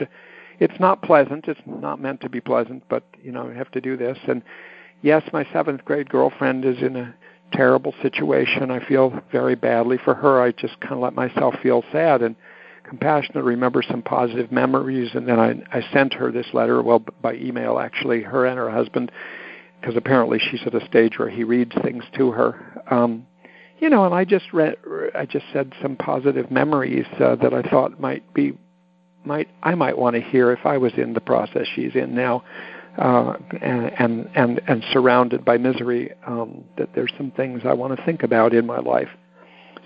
[0.59, 1.47] it's not pleasant.
[1.47, 4.17] It's not meant to be pleasant, but you know I have to do this.
[4.27, 4.41] And
[5.01, 7.13] yes, my seventh grade girlfriend is in a
[7.53, 8.71] terrible situation.
[8.71, 10.41] I feel very badly for her.
[10.41, 12.35] I just kind of let myself feel sad and
[12.87, 17.35] compassionate, remember some positive memories, and then I, I sent her this letter, well, by
[17.35, 19.11] email actually, her and her husband,
[19.79, 22.83] because apparently she's at a stage where he reads things to her.
[22.89, 23.27] Um,
[23.79, 24.77] you know, and I just read,
[25.13, 28.57] I just said some positive memories uh, that I thought might be,
[29.27, 32.43] might I might want to hear if I was in the process she's in now
[32.97, 38.03] uh, and and and surrounded by misery, um, that there's some things I want to
[38.05, 39.09] think about in my life.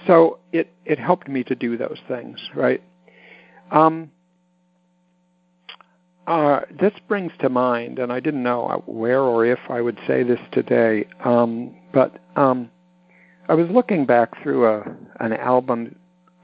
[0.08, 2.82] So it it helped me to do those things, right?
[3.72, 4.12] Um,
[6.26, 10.24] uh, this brings to mind, and I didn't know where or if I would say
[10.24, 12.70] this today, um, but um,
[13.50, 15.96] I was looking back through a an album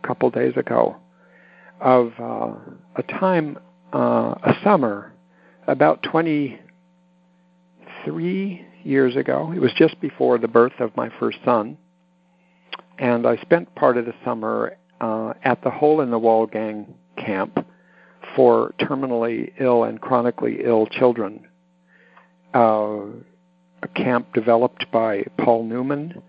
[0.04, 0.98] a couple days ago
[1.80, 2.56] of uh,
[2.96, 3.58] a time,
[3.94, 5.14] uh, a summer
[5.68, 9.52] about 23 years ago.
[9.56, 11.78] It was just before the birth of my first son.
[12.98, 16.96] And I spent part of the summer uh, at the Hole in the Wall Gang
[17.18, 17.64] camp
[18.36, 21.46] for terminally ill and chronically ill children.
[22.54, 23.02] Uh,
[23.84, 26.24] a camp developed by Paul Newman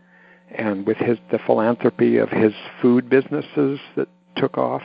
[0.50, 4.82] and with his the philanthropy of his food businesses that took off.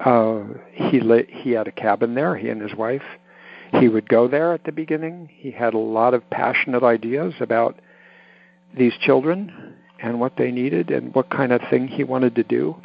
[0.00, 3.02] Uh, he lit, he had a cabin there, he and his wife,
[3.72, 5.28] he would go there at the beginning.
[5.32, 7.78] He had a lot of passionate ideas about
[8.76, 12.76] these children and what they needed and what kind of thing he wanted to do.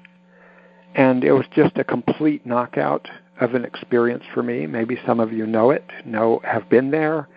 [0.95, 3.07] And it was just a complete knockout
[3.39, 4.67] of an experience for me.
[4.67, 7.27] Maybe some of you know it, know have been there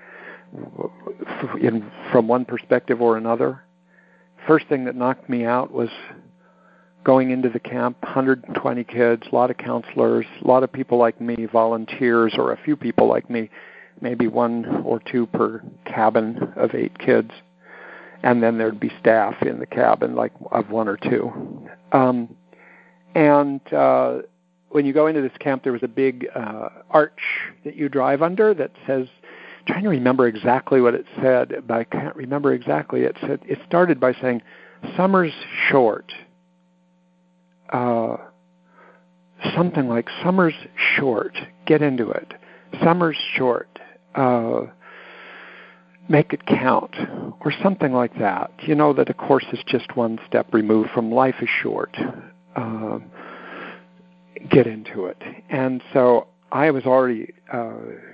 [1.61, 3.63] in, from one perspective or another.
[4.47, 5.89] First thing that knocked me out was
[7.05, 11.21] going into the camp, 120 kids, a lot of counselors, a lot of people like
[11.21, 13.51] me, volunteers, or a few people like me,
[14.01, 17.31] maybe one or two per cabin of eight kids.
[18.23, 21.31] And then there'd be staff in the cabin, like of one or two.
[21.93, 22.35] Um,
[23.15, 24.23] and uh,
[24.71, 27.21] when you go into this camp, there was a big uh, arch
[27.65, 29.07] that you drive under that says,
[29.67, 33.03] trying to remember exactly what it said, but I can't remember exactly.
[33.03, 34.43] It said it started by saying,
[34.97, 35.33] "Summer's
[35.69, 36.13] short."
[37.75, 38.17] Uh,
[39.55, 40.55] something like summer's
[40.97, 41.37] short.
[41.67, 42.35] Get into it.
[42.83, 43.69] Summer's short.
[44.15, 44.67] Uh,
[46.09, 46.95] make it count,
[47.41, 48.53] or something like that.
[48.61, 51.97] You know that a course is just one step removed from life is short.
[52.55, 52.99] Uh,
[54.51, 55.21] get into it.
[55.49, 57.73] And so I was already uh,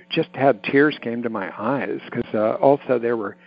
[0.09, 3.37] just had tears came to my eyes because uh, also there were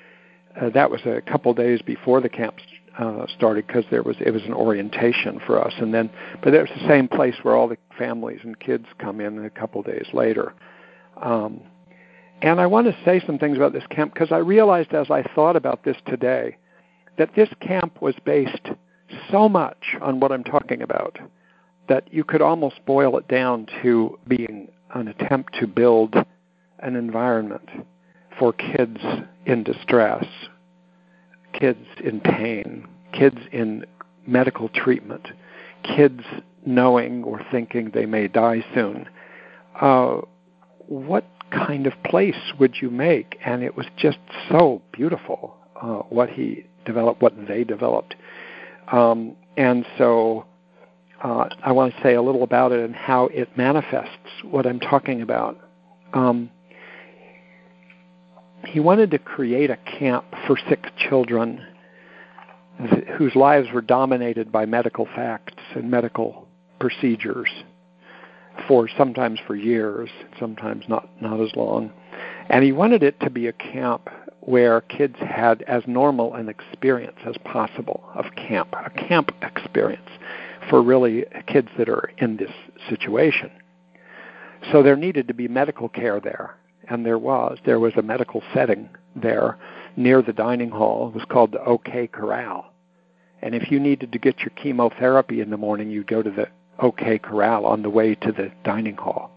[0.60, 2.58] uh, that was a couple days before the camp
[2.98, 6.10] uh, started because there was it was an orientation for us, and then
[6.42, 9.82] but was the same place where all the families and kids come in a couple
[9.82, 10.54] days later.
[11.20, 11.60] Um,
[12.42, 15.22] and I want to say some things about this camp because I realized as I
[15.34, 16.56] thought about this today
[17.16, 18.70] that this camp was based
[19.30, 21.18] so much on what I'm talking about
[21.88, 26.14] that you could almost boil it down to being an attempt to build
[26.80, 27.68] an environment
[28.38, 28.98] for kids
[29.46, 30.24] in distress
[31.58, 33.84] kids in pain, kids in
[34.26, 35.28] medical treatment,
[35.82, 36.22] kids
[36.66, 39.08] knowing or thinking they may die soon.
[39.80, 40.20] Uh,
[40.86, 43.38] what kind of place would you make?
[43.44, 44.18] And it was just
[44.50, 48.14] so beautiful uh, what he developed, what they developed.
[48.90, 50.46] Um, and so
[51.22, 54.80] uh, I want to say a little about it and how it manifests what I'm
[54.80, 55.58] talking about.
[56.12, 56.50] Um,
[58.66, 61.64] he wanted to create a camp for sick children
[63.16, 66.48] whose lives were dominated by medical facts and medical
[66.80, 67.48] procedures
[68.66, 71.92] for sometimes for years, sometimes not not as long.
[72.48, 74.08] And he wanted it to be a camp
[74.40, 80.10] where kids had as normal an experience as possible of camp, a camp experience
[80.68, 82.50] for really kids that are in this
[82.88, 83.50] situation.
[84.70, 86.56] So there needed to be medical care there
[86.88, 87.58] and there was.
[87.64, 89.58] There was a medical setting there
[89.96, 91.08] near the dining hall.
[91.08, 92.72] It was called the OK Corral.
[93.42, 96.48] And if you needed to get your chemotherapy in the morning, you'd go to the
[96.78, 99.30] OK Corral on the way to the dining hall.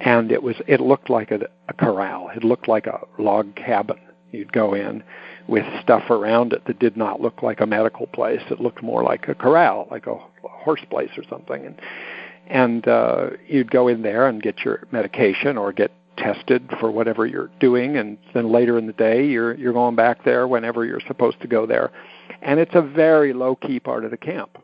[0.00, 2.30] And it was it looked like a, a corral.
[2.34, 3.98] It looked like a log cabin.
[4.32, 5.04] You'd go in
[5.46, 8.42] with stuff around it that did not look like a medical place.
[8.50, 11.64] It looked more like a corral, like a horse place or something.
[11.64, 11.80] And
[12.46, 17.26] and uh, you'd go in there and get your medication or get tested for whatever
[17.26, 21.00] you're doing, and then later in the day you're you're going back there whenever you're
[21.06, 21.90] supposed to go there,
[22.42, 24.58] and it's a very low key part of the camp.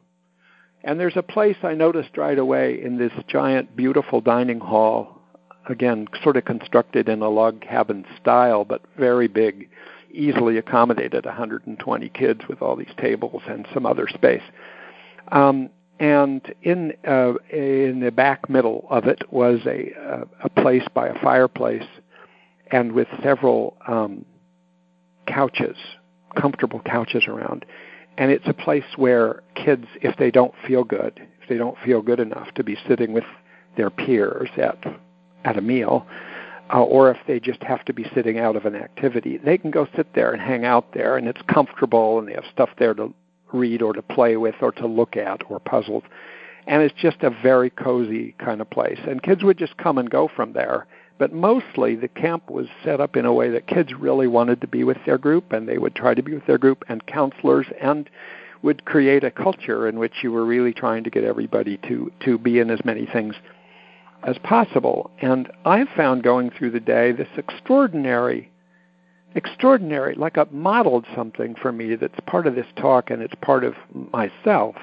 [0.82, 5.20] And there's a place I noticed right away in this giant, beautiful dining hall,
[5.68, 9.68] again sort of constructed in a log cabin style, but very big,
[10.12, 14.42] easily accommodated 120 kids with all these tables and some other space.
[15.32, 20.84] Um, and in uh, in the back middle of it was a uh, a place
[20.94, 21.86] by a fireplace,
[22.72, 24.24] and with several um,
[25.26, 25.76] couches,
[26.34, 27.66] comfortable couches around,
[28.16, 32.00] and it's a place where kids, if they don't feel good, if they don't feel
[32.00, 33.24] good enough to be sitting with
[33.76, 34.82] their peers at
[35.44, 36.06] at a meal,
[36.72, 39.70] uh, or if they just have to be sitting out of an activity, they can
[39.70, 42.94] go sit there and hang out there, and it's comfortable, and they have stuff there
[42.94, 43.12] to
[43.52, 46.04] read or to play with or to look at or puzzles.
[46.66, 48.98] And it's just a very cozy kind of place.
[49.06, 50.86] And kids would just come and go from there.
[51.18, 54.66] But mostly the camp was set up in a way that kids really wanted to
[54.66, 57.66] be with their group and they would try to be with their group and counselors
[57.80, 58.08] and
[58.62, 62.38] would create a culture in which you were really trying to get everybody to, to
[62.38, 63.34] be in as many things
[64.22, 65.10] as possible.
[65.20, 68.49] And I've found going through the day this extraordinary
[69.34, 73.64] extraordinary, like a modeled something for me that's part of this talk and it's part
[73.64, 73.74] of
[74.12, 74.76] myself,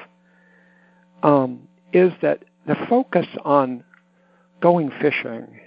[1.23, 3.83] um, is that the focus on
[4.61, 5.59] going fishing,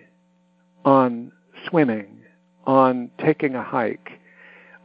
[0.85, 1.33] on
[1.69, 2.21] swimming,
[2.67, 4.21] on taking a hike,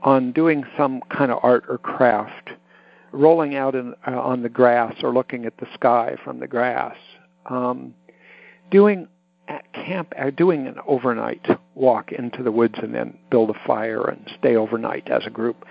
[0.04, 2.52] on doing some kind of art or craft,
[3.12, 6.96] rolling out in, uh, on the grass or looking at the sky from the grass,
[7.48, 7.94] um,
[8.72, 9.08] doing
[9.48, 11.46] at camp, uh, doing an overnight
[11.76, 15.66] walk into the woods and then build a fire and stay overnight as a group.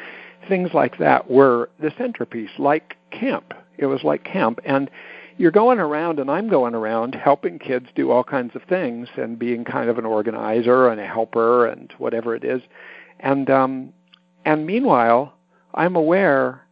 [0.49, 3.55] Things like that were the centerpiece, like camp.
[3.79, 4.61] It was like camp.
[4.65, 4.91] And
[5.37, 9.39] you're going around, and I'm going around helping kids do all kinds of things and
[9.39, 12.63] being kind of an organizer and a helper and whatever it is.
[13.19, 13.93] And um,
[14.45, 15.35] and meanwhile,
[15.75, 16.63] I'm aware,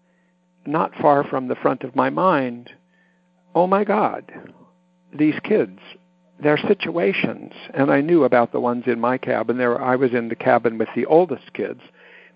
[0.67, 2.71] not far from the front of my mind,
[3.55, 4.31] oh my God,
[5.13, 5.79] these kids
[6.43, 9.59] their situations, and I knew about the ones in my cabin.
[9.59, 11.81] There, I was in the cabin with the oldest kids,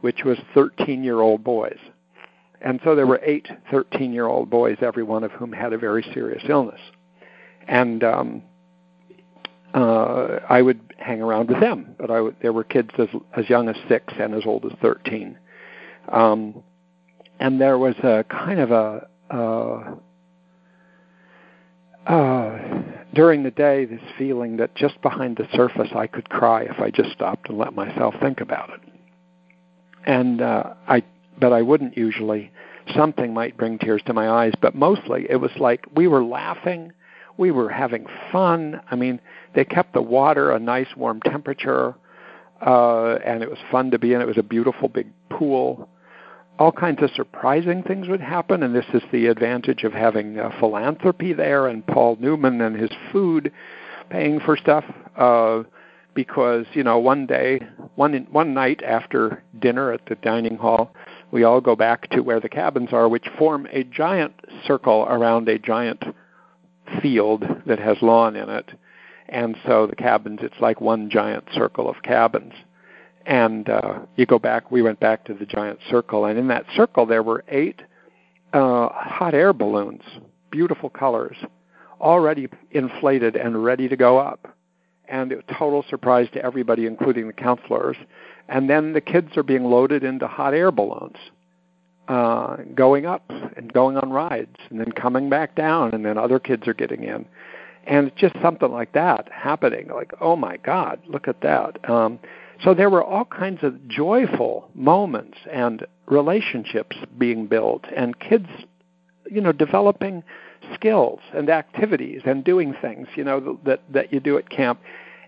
[0.01, 1.79] which was 13-year-old boys,
[2.61, 6.43] and so there were eight 13-year-old boys, every one of whom had a very serious
[6.49, 6.81] illness,
[7.69, 8.43] and um,
[9.75, 11.95] uh, I would hang around with them.
[11.99, 14.73] But I would, there were kids as as young as six and as old as
[14.81, 15.39] 13,
[16.11, 16.63] um,
[17.41, 19.97] and there was a kind of a uh,
[22.07, 22.59] uh,
[23.17, 26.91] during the day, this feeling that just behind the surface I could cry if I
[26.91, 28.81] just stopped and let myself think about it.
[30.05, 31.03] And uh, I,
[31.41, 32.53] but I wouldn't usually.
[32.95, 36.93] Something might bring tears to my eyes, but mostly it was like we were laughing,
[37.39, 38.81] we were having fun.
[38.91, 39.19] I mean,
[39.55, 41.95] they kept the water a nice warm temperature,
[42.65, 44.21] uh, and it was fun to be in.
[44.21, 45.89] It was a beautiful big pool
[46.59, 50.51] all kinds of surprising things would happen, and this is the advantage of having uh,
[50.59, 53.53] philanthropy there and Paul Newman and his food
[54.11, 54.85] paying for stuff.
[55.17, 55.65] Uh,
[56.15, 57.61] because you know, one day,
[57.95, 60.95] one one night after dinner at the dining hall,
[61.31, 64.33] we all go back to where the cabins are, which form a giant
[64.67, 66.03] circle around a giant
[67.03, 68.71] field that has lawn in it.
[69.29, 72.55] And so the cabins, it's like one giant circle of cabins
[73.27, 74.71] and uh, you go back.
[74.71, 77.83] We went back to the giant circle, and in that circle there were eight
[78.53, 80.03] uh, hot air balloons,
[80.51, 81.37] beautiful colors,
[82.01, 84.55] already inflated and ready to go up.
[85.09, 87.97] And was total surprise to everybody, including the counselors.
[88.49, 91.17] And then the kids are being loaded into hot air balloons,
[92.09, 93.25] uh, going up
[93.57, 97.05] and going on rides, and then coming back down, and then other kids are getting
[97.05, 97.25] in.
[97.87, 99.89] And just something like that happening.
[99.89, 101.89] Like, oh my God, look at that.
[101.89, 102.19] Um,
[102.63, 108.49] so there were all kinds of joyful moments and relationships being built and kids,
[109.31, 110.23] you know, developing
[110.75, 114.81] skills and activities and doing things, you know, that that you do at camp.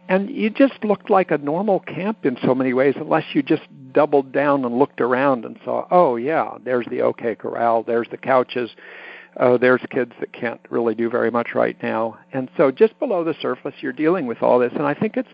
[0.09, 3.65] And you just looked like a normal camp in so many ways, unless you just
[3.93, 8.17] doubled down and looked around and saw, oh yeah, there's the OK Corral, there's the
[8.17, 8.71] couches,
[9.37, 12.19] oh, there's kids that can't really do very much right now.
[12.33, 14.73] And so just below the surface, you're dealing with all this.
[14.73, 15.29] And I think it's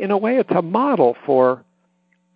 [0.00, 1.62] in a way, it's a model for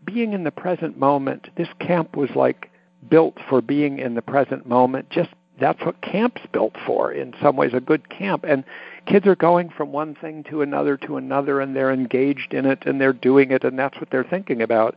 [0.05, 1.49] being in the present moment.
[1.57, 2.71] This camp was like
[3.09, 5.09] built for being in the present moment.
[5.09, 7.11] Just that's what camp's built for.
[7.11, 8.65] In some ways, a good camp and
[9.07, 12.85] kids are going from one thing to another to another, and they're engaged in it,
[12.85, 14.97] and they're doing it, and that's what they're thinking about.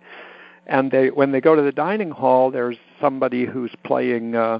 [0.65, 4.35] And they, when they go to the dining hall, there's somebody who's playing.
[4.35, 4.59] Uh,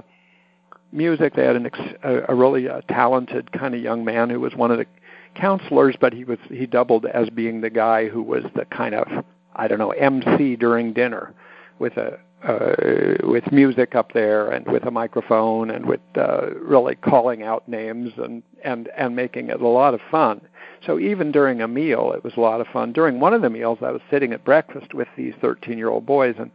[0.90, 1.34] music.
[1.34, 4.54] They had an ex- a, a really uh, talented kind of young man who was
[4.54, 4.86] one of the
[5.34, 9.06] counselors, but he was he doubled as being the guy who was the kind of
[9.54, 11.34] I don't know MC during dinner,
[11.78, 16.94] with a uh, with music up there and with a microphone and with uh, really
[16.94, 20.40] calling out names and and and making it a lot of fun.
[20.86, 22.92] So even during a meal, it was a lot of fun.
[22.92, 26.52] During one of the meals, I was sitting at breakfast with these 13-year-old boys, and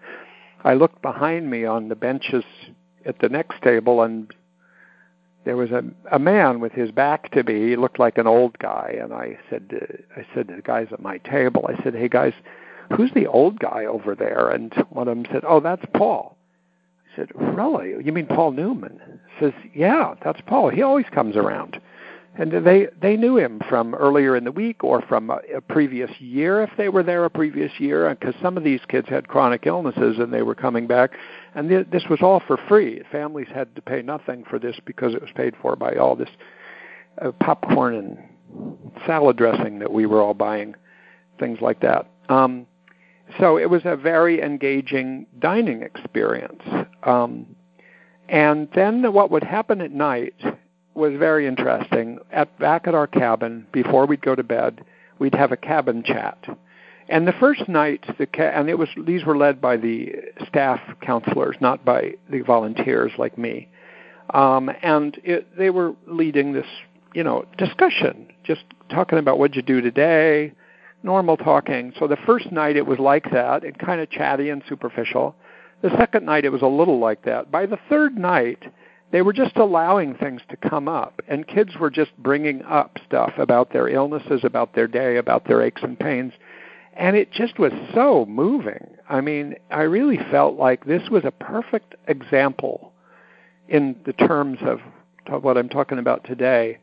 [0.64, 2.46] I looked behind me on the benches
[3.06, 4.34] at the next table, and
[5.46, 7.70] there was a a man with his back to me.
[7.70, 10.88] He looked like an old guy, and I said, uh, I said to the guys
[10.92, 12.34] at my table, I said, "Hey guys,
[12.96, 16.38] who's the old guy over there?" And one of them said, "Oh, that's Paul."
[17.12, 18.04] I said, "Really?
[18.04, 19.00] You mean Paul Newman?"
[19.38, 20.70] He says, "Yeah, that's Paul.
[20.70, 21.80] He always comes around."
[22.36, 26.10] And they they knew him from earlier in the week or from a, a previous
[26.20, 29.68] year if they were there a previous year because some of these kids had chronic
[29.68, 31.12] illnesses and they were coming back.
[31.54, 33.04] And th- this was all for free.
[33.12, 36.30] Families had to pay nothing for this because it was paid for by all this
[37.22, 38.18] uh, popcorn and
[39.06, 40.74] salad dressing that we were all buying
[41.40, 42.08] things like that.
[42.30, 42.66] Um,
[43.40, 46.64] so it was a very engaging dining experience.
[47.04, 47.56] Um,
[48.30, 50.36] and then what would happen at night
[50.96, 52.20] was very interesting.
[52.32, 54.84] At back at our cabin, before we'd go to bed,
[55.20, 56.38] we'd have a cabin chat.
[57.10, 60.14] And the first night, the ca- and it was these were led by the
[60.48, 63.68] staff counselors, not by the volunteers like me.
[64.34, 66.66] Um, and it, they were leading this,
[67.14, 70.54] you know, discussion, just talking about what'd you do today,
[71.04, 71.94] normal talking.
[72.00, 75.36] So the first night it was like that, and kind of chatty and superficial.
[75.82, 77.52] The second night it was a little like that.
[77.52, 78.64] By the third night,
[79.14, 83.32] they were just allowing things to come up and kids were just bringing up stuff
[83.38, 86.34] about their illnesses about their day about their aches and pains
[86.96, 88.86] and it just was so moving.
[89.08, 92.92] I mean i really felt like this was a perfect example
[93.70, 94.82] in the terms of,
[95.42, 96.78] what i'm talking about today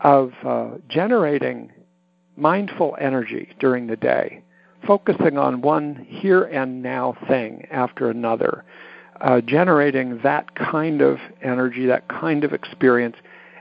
[0.00, 1.70] of uh, generating
[2.36, 4.42] mindful energy during the day
[4.86, 8.64] focusing on one here and now thing after another
[9.20, 13.16] uh, generating that kind of energy, that kind of experience,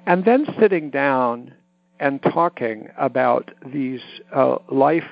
[0.05, 1.53] and then sitting down
[1.99, 4.01] and talking about these
[4.33, 5.03] uh, life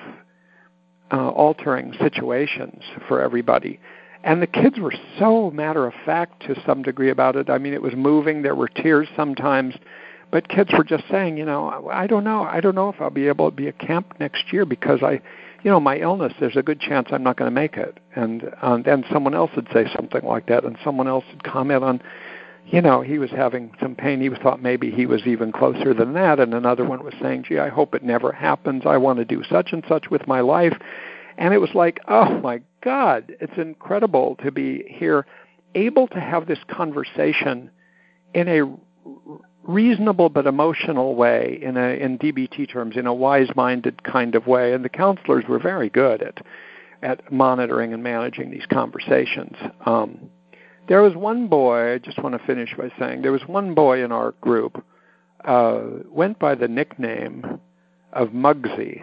[1.12, 3.80] uh, altering situations for everybody.
[4.22, 7.50] And the kids were so matter of fact to some degree about it.
[7.50, 8.42] I mean, it was moving.
[8.42, 9.74] There were tears sometimes,
[10.30, 12.42] but kids were just saying, you know, I don't know.
[12.42, 15.20] I don't know if I'll be able to be at camp next year because I,
[15.64, 17.98] you know, my illness, there's a good chance I'm not going to make it.
[18.14, 21.82] And um, then someone else would say something like that, and someone else would comment
[21.82, 22.02] on,
[22.66, 24.20] you know, he was having some pain.
[24.20, 26.38] He thought maybe he was even closer than that.
[26.38, 28.82] And another one was saying, gee, I hope it never happens.
[28.84, 30.76] I want to do such and such with my life.
[31.38, 35.26] And it was like, oh my God, it's incredible to be here,
[35.74, 37.70] able to have this conversation
[38.34, 38.62] in a
[39.66, 44.72] reasonable but emotional way in a in DBT terms in a wise-minded kind of way
[44.72, 46.44] and the counselors were very good at
[47.02, 49.56] at monitoring and managing these conversations.
[49.84, 50.30] Um,
[50.88, 54.02] there was one boy I just want to finish by saying there was one boy
[54.04, 54.84] in our group
[55.44, 57.60] uh, went by the nickname
[58.12, 59.02] of Muggsy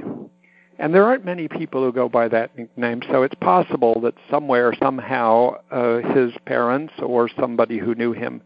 [0.79, 4.73] and there aren't many people who go by that nickname so it's possible that somewhere
[4.81, 8.41] somehow uh, his parents or somebody who knew him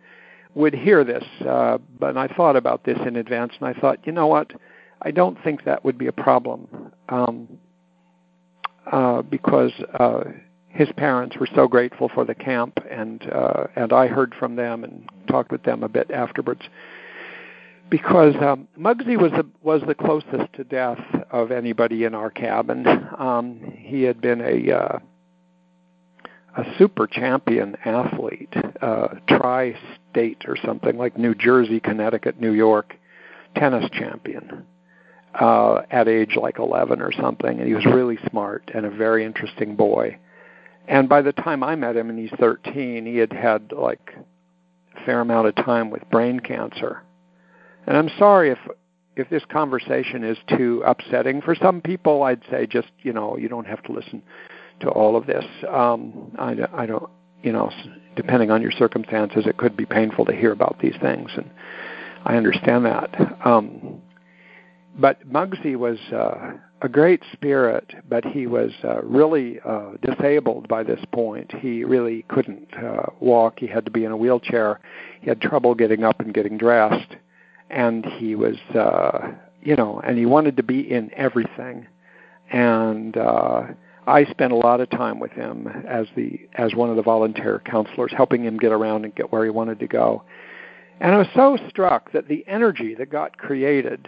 [0.56, 1.24] would hear this.
[1.48, 4.52] Uh, but I thought about this in advance, and I thought, you know what?
[5.02, 7.48] I don't think that would be a problem um,
[8.92, 10.24] uh, because uh,
[10.70, 14.84] his parents were so grateful for the camp, and uh, and I heard from them
[14.84, 16.62] and talked with them a bit afterwards.
[17.90, 21.00] Because um, Muggsy was the was the closest to death
[21.30, 22.86] of anybody in our cabin.
[23.18, 25.00] Um, he had been a uh,
[26.58, 32.96] a super champion athlete, uh, tri-state or something like New Jersey, Connecticut, New York,
[33.56, 34.66] tennis champion
[35.40, 39.26] uh, at age like 11 or something, and he was really smart and a very
[39.26, 40.18] interesting boy.
[40.88, 44.14] And by the time I met him, and he's 13, he had had like
[44.96, 47.02] a fair amount of time with brain cancer.
[47.88, 48.60] And I'm sorry if
[49.16, 52.24] if this conversation is too upsetting for some people.
[52.24, 54.22] I'd say just you know you don't have to listen
[54.82, 55.46] to all of this.
[55.68, 57.10] Um, I, I don't,
[57.44, 57.72] you know,
[58.16, 61.50] depending on your circumstances, it could be painful to hear about these things, and
[62.26, 63.38] I understand that.
[63.46, 64.02] Um,
[64.98, 70.84] but Muggsy was uh, a great spirit, but he was uh, really uh, disabled by
[70.84, 71.52] this point.
[71.60, 73.60] He really couldn't uh, walk.
[73.60, 74.80] He had to be in a wheelchair.
[75.22, 77.16] He had trouble getting up and getting dressed,
[77.70, 81.88] and he was, uh, you know, and he wanted to be in everything.
[82.52, 83.64] And uh,
[84.08, 87.62] I spent a lot of time with him as the as one of the volunteer
[87.66, 90.24] counselors, helping him get around and get where he wanted to go.
[91.00, 94.08] And I was so struck that the energy that got created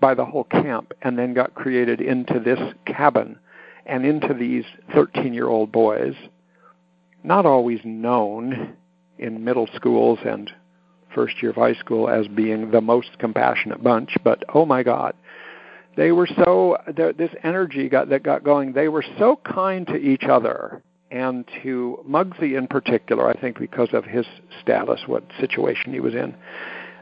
[0.00, 3.38] by the whole camp and then got created into this cabin
[3.86, 4.64] and into these
[4.94, 6.14] 13 year old boys,
[7.24, 8.76] not always known
[9.18, 10.50] in middle schools and
[11.14, 15.14] first year of high school as being the most compassionate bunch, but oh my God,
[15.96, 18.72] they were so this energy got that got going.
[18.72, 23.28] They were so kind to each other and to Muggsy in particular.
[23.28, 24.24] I think because of his
[24.62, 26.36] status, what situation he was in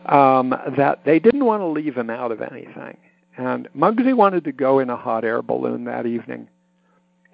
[0.09, 2.97] um, that they didn't want to leave him out of anything.
[3.36, 6.49] And Muggsy wanted to go in a hot air balloon that evening.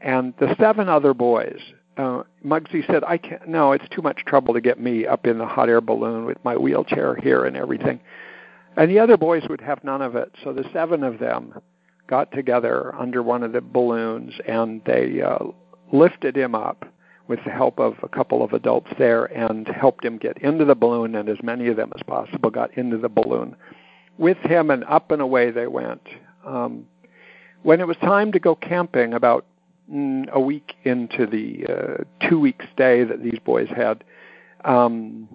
[0.00, 1.60] And the seven other boys,
[1.96, 5.38] uh, Muggsy said, I can't, no, it's too much trouble to get me up in
[5.38, 8.00] the hot air balloon with my wheelchair here and everything.
[8.76, 10.32] And the other boys would have none of it.
[10.42, 11.54] So the seven of them
[12.06, 15.38] got together under one of the balloons and they uh,
[15.92, 16.84] lifted him up
[17.28, 20.74] with the help of a couple of adults there and helped him get into the
[20.74, 23.56] balloon, and as many of them as possible got into the balloon
[24.18, 26.06] with him, and up and away they went.
[26.44, 26.86] Um,
[27.62, 29.46] when it was time to go camping, about
[29.90, 34.04] mm, a week into the uh, two week stay that these boys had,
[34.64, 35.28] um,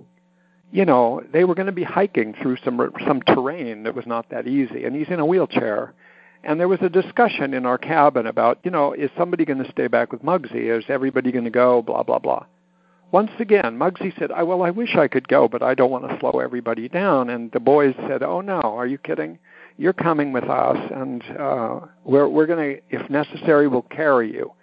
[0.72, 4.30] you know, they were going to be hiking through some some terrain that was not
[4.30, 5.94] that easy, and he's in a wheelchair
[6.44, 9.72] and there was a discussion in our cabin about, you know, is somebody going to
[9.72, 10.76] stay back with Muggsy?
[10.78, 11.82] Is everybody going to go?
[11.82, 12.46] Blah blah blah.
[13.12, 16.08] Once again, Muggsy said, I, "Well, I wish I could go, but I don't want
[16.08, 19.40] to slow everybody down." And the boys said, "Oh no, are you kidding?
[19.78, 24.54] You're coming with us, and uh, we're we're going to, if necessary, we'll carry you."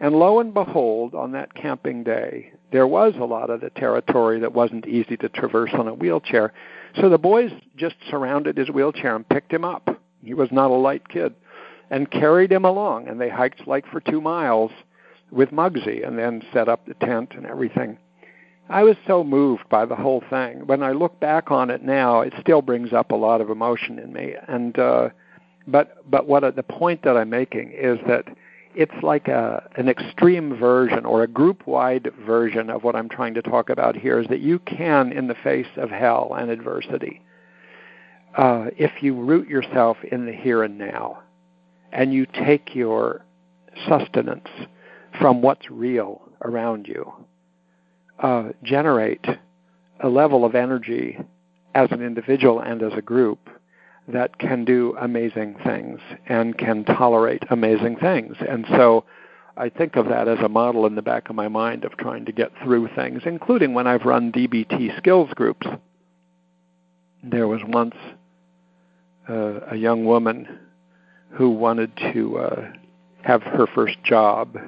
[0.00, 4.40] And lo and behold, on that camping day, there was a lot of the territory
[4.40, 6.52] that wasn't easy to traverse on a wheelchair.
[7.00, 10.74] So the boys just surrounded his wheelchair and picked him up he was not a
[10.74, 11.34] light kid,
[11.90, 13.08] and carried him along.
[13.08, 14.70] And they hiked like for two miles
[15.30, 17.98] with Muggsy, and then set up the tent and everything.
[18.68, 20.66] I was so moved by the whole thing.
[20.66, 23.98] When I look back on it now, it still brings up a lot of emotion
[23.98, 24.34] in me.
[24.46, 25.08] And uh,
[25.66, 28.26] but but what the point that I'm making is that
[28.74, 33.34] it's like a an extreme version or a group wide version of what I'm trying
[33.34, 37.22] to talk about here is that you can in the face of hell and adversity
[38.36, 41.22] uh, if you root yourself in the here and now
[41.92, 43.24] and you take your
[43.86, 44.48] sustenance
[45.18, 47.12] from what's real around you,
[48.20, 49.24] uh, generate
[50.00, 51.18] a level of energy
[51.74, 53.50] as an individual and as a group
[54.08, 58.36] that can do amazing things and can tolerate amazing things.
[58.46, 59.04] And so
[59.56, 62.24] I think of that as a model in the back of my mind of trying
[62.24, 65.66] to get through things, including when I've run DBT skills groups.
[67.22, 67.94] There was once
[69.28, 70.58] uh, a young woman
[71.30, 72.72] who wanted to uh,
[73.22, 74.58] have her first job,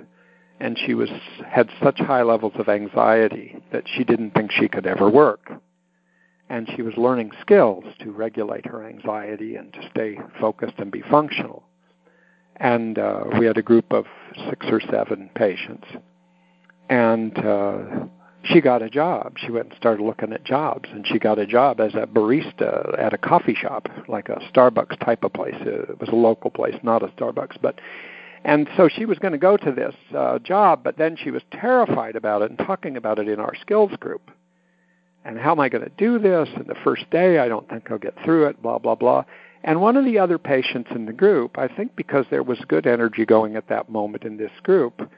[0.61, 1.11] and she was
[1.47, 5.51] had such high levels of anxiety that she didn't think she could ever work.
[6.51, 11.03] And she was learning skills to regulate her anxiety and to stay focused and be
[11.03, 11.65] functional.
[12.57, 14.05] And uh, we had a group of
[14.49, 15.89] six or seven patients,
[16.89, 18.07] and uh,
[18.45, 19.39] she got a job.
[19.39, 22.97] She went and started looking at jobs, and she got a job as a barista
[22.99, 25.57] at a coffee shop, like a Starbucks type of place.
[25.61, 27.81] It was a local place, not a Starbucks, but.
[28.47, 31.41] And so she was going to go to this uh, job, but then she was
[31.51, 34.31] terrified about it and talking about it in our skills group.
[35.25, 36.49] And how am I going to do this?
[36.55, 38.63] And the first day, I don't think I'll get through it.
[38.63, 39.25] Blah blah blah.
[39.65, 42.87] And one of the other patients in the group, I think because there was good
[42.87, 45.11] energy going at that moment in this group,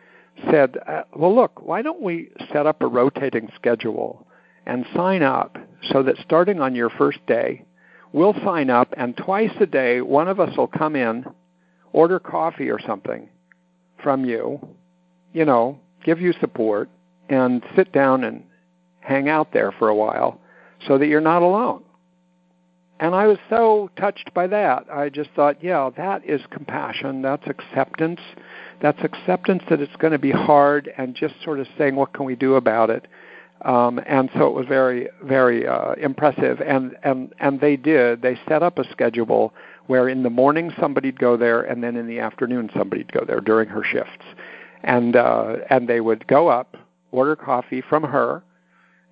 [0.50, 4.24] said, uh, well, look, why don't we set up a rotating schedule
[4.64, 5.58] and sign up
[5.90, 7.64] so that starting on your first day,
[8.12, 11.24] we'll sign up and twice a day, one of us will come in,
[11.92, 13.28] order coffee or something
[14.02, 14.60] from you,
[15.32, 16.88] you know, give you support,
[17.28, 18.44] and sit down and
[19.06, 20.40] hang out there for a while
[20.86, 21.82] so that you're not alone.
[22.98, 24.86] And I was so touched by that.
[24.90, 27.20] I just thought, yeah, that is compassion.
[27.20, 28.20] That's acceptance
[28.80, 32.24] that's acceptance that it's going to be hard and just sort of saying what can
[32.24, 33.06] we do about it
[33.64, 38.38] um, and so it was very very uh, impressive and and and they did they
[38.48, 39.54] set up a schedule
[39.86, 43.40] where in the morning somebody'd go there and then in the afternoon somebody'd go there
[43.40, 44.24] during her shifts
[44.82, 46.76] and uh, and they would go up
[47.12, 48.42] order coffee from her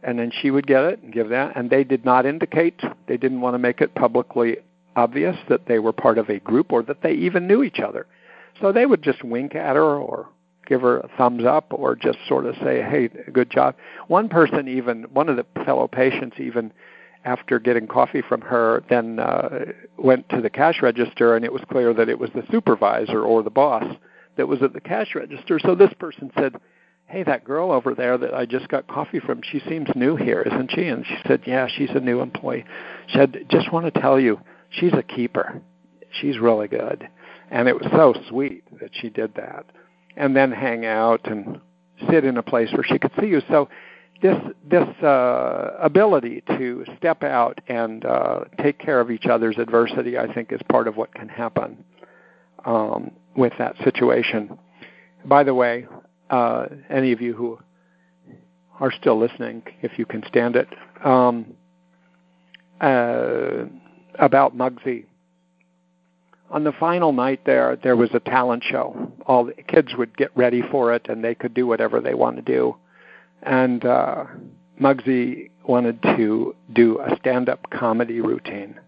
[0.05, 3.17] and then she would get it and give that and they did not indicate they
[3.17, 4.57] didn't want to make it publicly
[4.97, 8.07] obvious that they were part of a group or that they even knew each other
[8.61, 10.29] So they would just wink at her or
[10.67, 13.75] give her a thumbs up or just sort of say, "Hey, good job."
[14.09, 16.73] One person even, one of the fellow patients even
[17.25, 21.63] after getting coffee from her, then uh, went to the cash register, and it was
[21.71, 23.85] clear that it was the supervisor or the boss
[24.37, 25.59] that was at the cash register.
[25.59, 26.57] So this person said,
[27.07, 30.43] "Hey, that girl over there that I just got coffee from, she seems new here,
[30.43, 32.65] isn't she?" And she said, "Yeah, she's a new employee."
[33.07, 34.41] She said, "Just want to tell you,
[34.71, 35.61] she's a keeper.
[36.11, 37.09] She's really good."
[37.51, 39.67] And it was so sweet that she did that.
[40.17, 41.61] And then hang out and
[42.11, 43.43] sit in a place where she could see you.
[43.49, 43.69] So
[44.23, 44.37] this
[44.69, 50.33] this uh, ability to step out and uh, take care of each other's adversity, I
[50.33, 51.85] think, is part of what can happen
[52.65, 54.59] um, with that situation.
[55.25, 55.87] By the way,
[56.35, 57.59] uh, any of you who
[58.81, 60.69] are still listening, if you can stand it,
[61.05, 61.55] um,
[62.81, 63.65] uh,
[64.19, 65.07] about Muggsy.
[66.51, 69.13] On the final night there, there was a talent show.
[69.27, 72.37] All the kids would get ready for it, and they could do whatever they want
[72.37, 72.77] to do
[73.45, 74.25] and uh,
[74.81, 78.81] Muggsy wanted to do a stand-up comedy routine.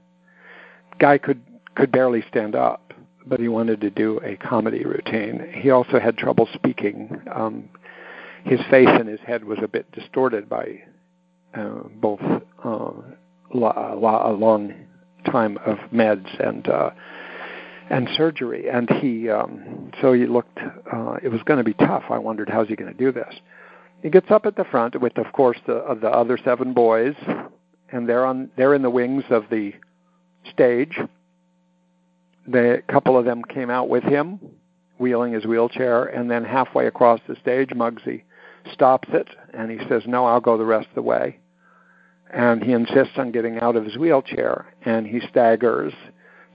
[0.99, 1.43] Guy could
[1.75, 2.86] could barely stand up,
[3.27, 5.53] but he wanted to do a comedy routine.
[5.53, 7.21] He also had trouble speaking.
[7.35, 7.69] Um,
[8.45, 10.83] his face and his head was a bit distorted by
[11.55, 12.21] uh, both
[12.65, 12.91] uh,
[13.53, 14.75] a long
[15.25, 16.91] time of meds and uh,
[17.89, 20.59] and surgery, and he um, so he looked.
[20.59, 22.05] Uh, it was going to be tough.
[22.11, 23.35] I wondered how's he going to do this.
[24.03, 27.15] He gets up at the front with, of course, the of the other seven boys,
[27.91, 29.73] and they're on they're in the wings of the
[30.53, 30.99] stage.
[32.49, 34.39] The couple of them came out with him,
[34.99, 38.23] wheeling his wheelchair, and then halfway across the stage, Muggsy
[38.73, 41.39] stops it and he says, "No, I'll go the rest of the way."
[42.31, 45.93] And he insists on getting out of his wheelchair, and he staggers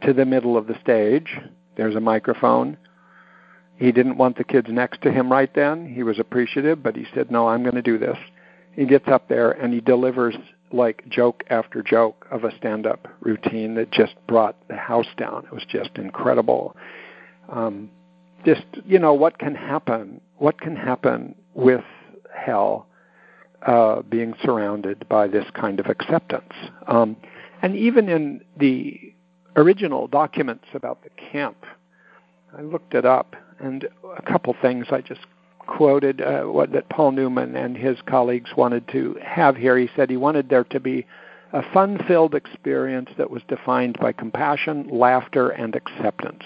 [0.01, 1.39] to the middle of the stage.
[1.75, 2.77] There's a microphone
[3.81, 5.87] he didn't want the kids next to him right then.
[5.87, 8.17] He was appreciative, but he said, "No, I'm going to do this."
[8.73, 10.37] He gets up there and he delivers
[10.73, 15.45] like joke after joke of a stand-up routine that just brought the house down.
[15.45, 16.75] It was just incredible.
[17.49, 17.89] Um,
[18.45, 20.21] just you know what can happen?
[20.37, 21.83] What can happen with
[22.33, 22.87] hell
[23.65, 26.53] uh, being surrounded by this kind of acceptance?
[26.87, 27.17] Um,
[27.61, 29.13] and even in the
[29.55, 31.65] original documents about the camp,
[32.57, 35.21] I looked it up and a couple things I just
[35.71, 39.77] quoted uh, what that Paul Newman and his colleagues wanted to have here.
[39.77, 41.05] He said he wanted there to be
[41.53, 46.43] a fun-filled experience that was defined by compassion, laughter, and acceptance.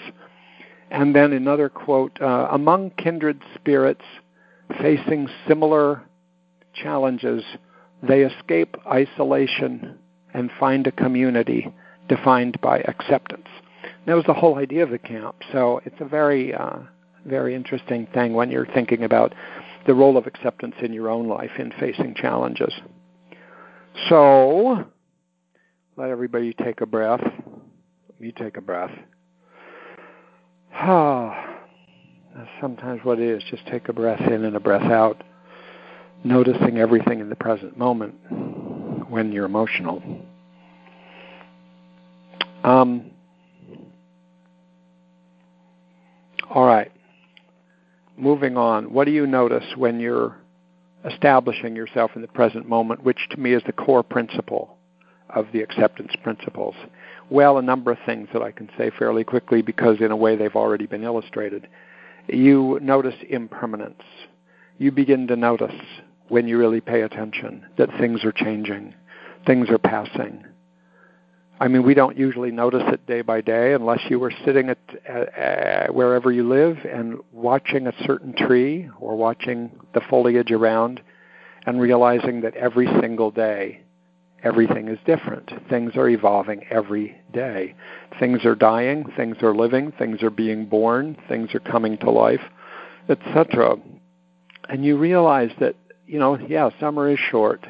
[0.92, 4.04] And then another quote: uh, "Among kindred spirits
[4.80, 6.02] facing similar
[6.72, 7.42] challenges,
[8.02, 9.98] they escape isolation
[10.34, 11.72] and find a community
[12.08, 13.48] defined by acceptance."
[14.06, 15.34] that was the whole idea of the camp.
[15.50, 16.78] So it's a very uh,
[17.26, 19.34] very interesting thing when you're thinking about
[19.86, 22.72] the role of acceptance in your own life in facing challenges.
[24.08, 24.84] So,
[25.96, 27.22] let everybody take a breath.
[28.18, 28.90] Me take a breath.
[30.72, 31.60] Ah,
[32.34, 33.42] that's sometimes what it is.
[33.50, 35.22] Just take a breath in and a breath out,
[36.24, 38.14] noticing everything in the present moment
[39.08, 40.02] when you're emotional.
[42.64, 43.10] Um,
[46.50, 46.90] all right
[48.16, 50.36] moving on, what do you notice when you're
[51.04, 54.76] establishing yourself in the present moment, which to me is the core principle
[55.30, 56.74] of the acceptance principles?
[57.30, 60.36] Well, a number of things that I can say fairly quickly because, in a way,
[60.36, 61.68] they've already been illustrated.
[62.28, 64.02] You notice impermanence.
[64.78, 65.74] You begin to notice
[66.28, 68.94] when you really pay attention that things are changing,
[69.46, 70.44] things are passing,
[71.58, 74.78] I mean, we don't usually notice it day by day unless you were sitting at
[75.08, 81.00] uh, wherever you live and watching a certain tree or watching the foliage around
[81.64, 83.80] and realizing that every single day
[84.44, 85.50] everything is different.
[85.70, 87.74] Things are evolving every day.
[88.20, 92.42] Things are dying, things are living, things are being born, things are coming to life,
[93.08, 93.76] etc.
[94.68, 95.74] And you realize that,
[96.06, 97.66] you know, yeah, summer is short,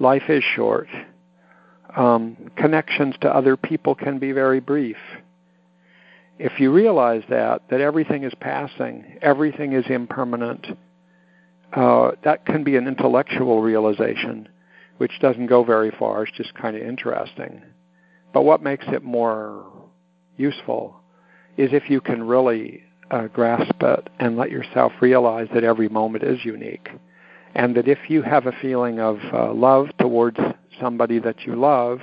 [0.00, 0.88] life is short
[1.96, 4.96] um, connections to other people can be very brief.
[6.38, 10.66] If you realize that, that everything is passing, everything is impermanent,
[11.72, 14.48] uh, that can be an intellectual realization,
[14.98, 16.24] which doesn't go very far.
[16.24, 17.62] It's just kind of interesting.
[18.32, 19.66] But what makes it more
[20.36, 20.96] useful
[21.56, 26.24] is if you can really uh, grasp it and let yourself realize that every moment
[26.24, 26.88] is unique.
[27.54, 30.38] And that if you have a feeling of uh, love towards
[30.82, 32.00] somebody that you love,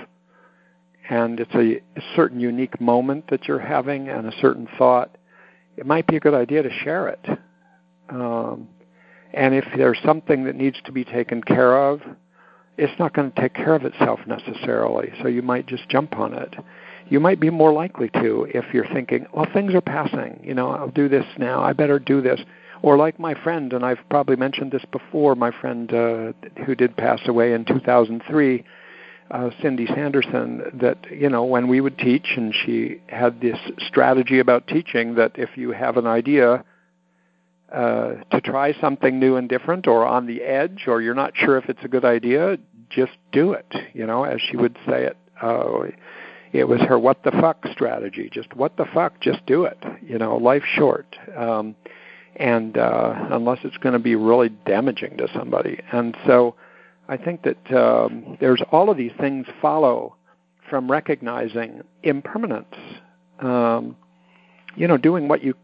[1.09, 5.17] and it's a, a certain unique moment that you're having and a certain thought,
[5.77, 7.25] it might be a good idea to share it.
[8.09, 8.67] Um,
[9.33, 12.01] and if there's something that needs to be taken care of,
[12.77, 15.11] it's not going to take care of itself necessarily.
[15.21, 16.55] So you might just jump on it.
[17.09, 20.39] You might be more likely to if you're thinking, well, things are passing.
[20.43, 21.61] You know, I'll do this now.
[21.61, 22.39] I better do this.
[22.81, 26.33] Or like my friend, and I've probably mentioned this before, my friend uh,
[26.65, 28.63] who did pass away in 2003,
[29.31, 34.39] uh, Cindy Sanderson, that, you know, when we would teach, and she had this strategy
[34.39, 36.63] about teaching that if you have an idea,
[37.71, 41.55] uh, to try something new and different or on the edge or you're not sure
[41.57, 42.57] if it's a good idea,
[42.89, 43.71] just do it.
[43.93, 45.17] You know, as she would say it.
[45.39, 45.91] Uh,
[46.51, 48.27] it was her what the fuck strategy.
[48.31, 49.77] Just what the fuck, just do it.
[50.01, 51.15] You know, life's short.
[51.37, 51.75] Um,
[52.39, 55.79] and uh, unless it's going to be really damaging to somebody.
[55.91, 56.55] And so
[57.07, 60.15] I think that um, there's all of these things follow
[60.69, 62.75] from recognizing impermanence.
[63.39, 63.95] Um,
[64.75, 65.55] you know, doing what you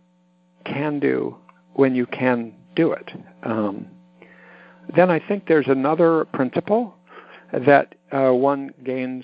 [0.65, 1.37] can do
[1.73, 3.11] when you can do it.
[3.43, 3.87] Um,
[4.95, 6.95] then I think there's another principle
[7.53, 9.23] that uh, one gains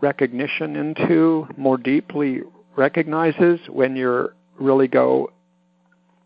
[0.00, 2.42] recognition into, more deeply
[2.76, 4.28] recognizes when you
[4.58, 5.30] really go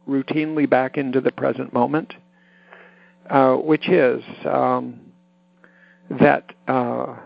[0.09, 2.15] routinely back into the present moment,
[3.29, 5.01] uh, which is um,
[6.11, 7.17] that uh,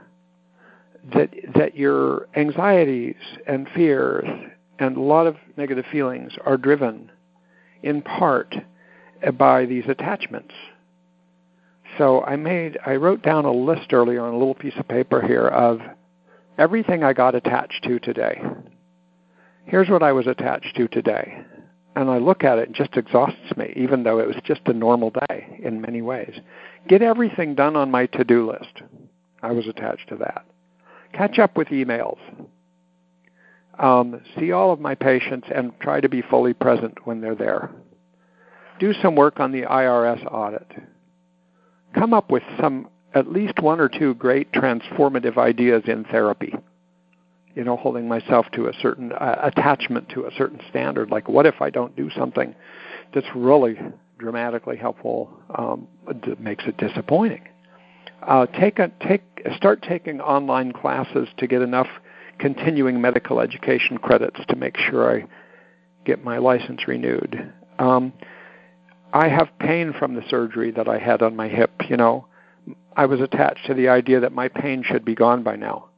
[1.15, 3.17] that that your anxieties
[3.47, 4.27] and fears
[4.79, 7.11] and a lot of negative feelings are driven
[7.83, 8.55] in part
[9.37, 10.55] by these attachments.
[11.99, 15.21] So I made I wrote down a list earlier on a little piece of paper
[15.21, 15.81] here of
[16.57, 18.41] everything I got attached to today.
[19.67, 21.45] Here's what I was attached to today.
[21.97, 24.73] And I look at it, it just exhausts me, even though it was just a
[24.73, 26.39] normal day in many ways.
[26.89, 28.83] Get everything done on my to do list.
[29.43, 30.45] I was attached to that.
[31.13, 32.19] Catch up with emails
[33.81, 37.71] um, see all of my patients and try to be fully present when they're there.
[38.79, 40.71] Do some work on the IRS audit.
[41.95, 46.55] Come up with some, at least one or two great transformative ideas in therapy.
[47.55, 51.11] You know, holding myself to a certain uh, attachment to a certain standard.
[51.11, 52.55] Like, what if I don't do something
[53.13, 53.77] that's really
[54.19, 55.31] dramatically helpful?
[55.59, 57.49] Um, that makes it disappointing.
[58.23, 59.23] Uh, take a take
[59.57, 61.89] start taking online classes to get enough
[62.39, 65.27] continuing medical education credits to make sure I
[66.05, 67.53] get my license renewed.
[67.79, 68.13] Um,
[69.13, 71.71] I have pain from the surgery that I had on my hip.
[71.89, 72.27] You know,
[72.97, 75.90] I was attached to the idea that my pain should be gone by now.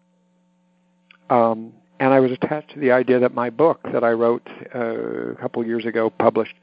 [1.32, 5.30] Um, and I was attached to the idea that my book that I wrote uh,
[5.30, 6.54] a couple years ago, published,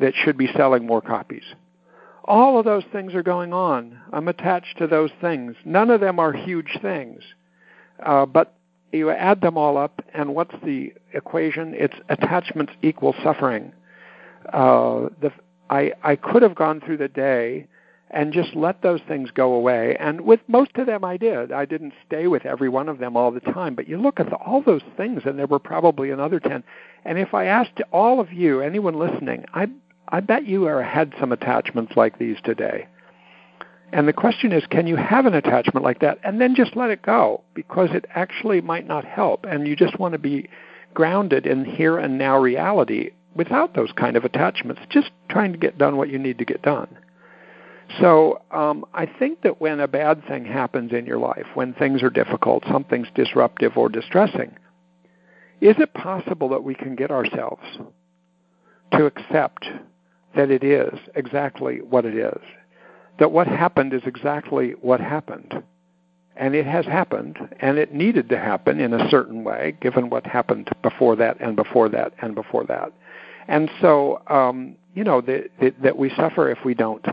[0.00, 1.42] that should be selling more copies.
[2.24, 4.00] All of those things are going on.
[4.14, 5.56] I'm attached to those things.
[5.66, 7.22] None of them are huge things,
[8.04, 8.54] uh, but
[8.92, 11.74] you add them all up, and what's the equation?
[11.76, 13.72] It's attachments equal suffering.
[14.50, 15.32] Uh, the,
[15.68, 17.66] I, I could have gone through the day
[18.14, 19.96] and just let those things go away.
[19.98, 21.50] And with most of them, I did.
[21.50, 23.74] I didn't stay with every one of them all the time.
[23.74, 26.62] But you look at the, all those things, and there were probably another 10.
[27.04, 29.66] And if I asked all of you, anyone listening, I,
[30.08, 32.86] I bet you are, had some attachments like these today.
[33.92, 36.90] And the question is, can you have an attachment like that and then just let
[36.90, 40.48] it go because it actually might not help and you just want to be
[40.94, 45.78] grounded in here and now reality without those kind of attachments, just trying to get
[45.78, 46.88] done what you need to get done.
[48.00, 52.02] So um, I think that when a bad thing happens in your life, when things
[52.02, 54.56] are difficult, something's disruptive or distressing,
[55.60, 57.62] is it possible that we can get ourselves
[58.92, 59.66] to accept
[60.36, 62.40] that it is exactly what it is?
[63.18, 65.62] that what happened is exactly what happened.
[66.36, 70.26] And it has happened, and it needed to happen in a certain way, given what
[70.26, 72.92] happened before that, and before that, and before that.
[73.46, 75.48] And so, um, you know, the,
[75.80, 77.04] that we suffer if we don't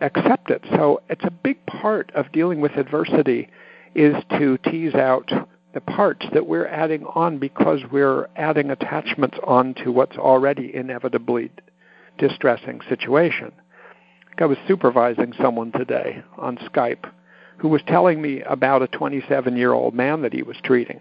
[0.00, 0.64] accept it.
[0.74, 3.48] So it's a big part of dealing with adversity
[3.94, 5.30] is to tease out
[5.74, 11.50] the parts that we're adding on because we're adding attachments on to what's already inevitably
[12.18, 13.52] distressing situation.
[14.38, 17.10] I was supervising someone today on Skype
[17.58, 21.00] who was telling me about a 27 year old man that he was treating.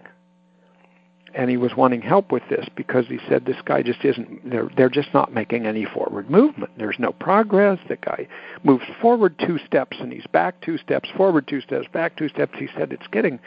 [1.35, 4.69] And he was wanting help with this because he said this guy just isn't, they're,
[4.75, 6.71] they're just not making any forward movement.
[6.77, 7.79] There's no progress.
[7.87, 8.27] The guy
[8.63, 12.53] moves forward two steps and he's back two steps, forward two steps, back two steps.
[12.57, 13.39] He said it's getting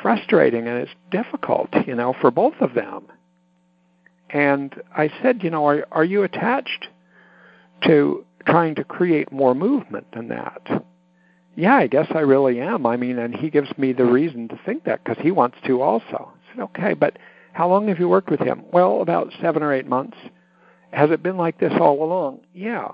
[0.00, 3.06] frustrating and it's difficult, you know, for both of them.
[4.30, 6.88] And I said, you know, are, are you attached
[7.84, 10.62] to trying to create more movement than that.
[11.56, 12.86] Yeah, I guess I really am.
[12.86, 15.82] I mean, and he gives me the reason to think that because he wants to
[15.82, 16.32] also.
[16.56, 17.18] Said, okay, but
[17.52, 18.64] how long have you worked with him?
[18.72, 20.16] Well, about seven or eight months.
[20.92, 22.40] Has it been like this all along?
[22.54, 22.92] Yeah.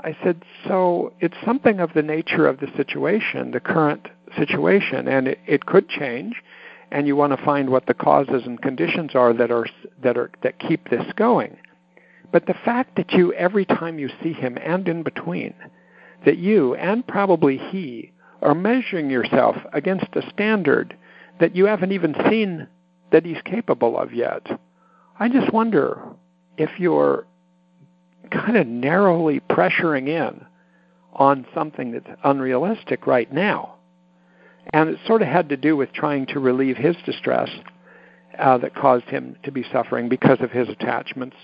[0.00, 5.28] I said, So it's something of the nature of the situation, the current situation, and
[5.28, 6.42] it, it could change,
[6.90, 9.66] and you want to find what the causes and conditions are that are
[10.02, 11.58] that are that keep this going.
[12.32, 15.54] But the fact that you every time you see him and in between,
[16.24, 20.96] that you and probably he are measuring yourself against a standard
[21.40, 22.68] that you haven't even seen
[23.10, 24.46] that he's capable of yet.
[25.18, 26.00] I just wonder
[26.56, 27.26] if you're
[28.30, 30.46] kind of narrowly pressuring in
[31.12, 33.74] on something that's unrealistic right now.
[34.72, 37.50] And it sort of had to do with trying to relieve his distress
[38.38, 41.36] uh, that caused him to be suffering because of his attachments.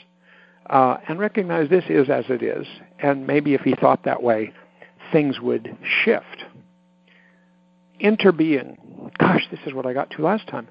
[0.68, 2.66] Uh, and recognize this is as it is.
[2.98, 4.52] And maybe if he thought that way,
[5.12, 6.44] things would shift.
[8.02, 8.76] Interbeing.
[9.18, 10.68] Gosh, this is what I got to last time.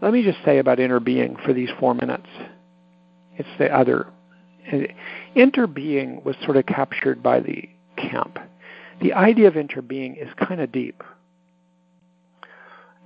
[0.00, 2.28] Let me just say about interbeing for these four minutes.
[3.36, 4.06] It's the other.
[5.36, 8.38] Interbeing was sort of captured by the camp.
[9.00, 11.02] The idea of interbeing is kind of deep.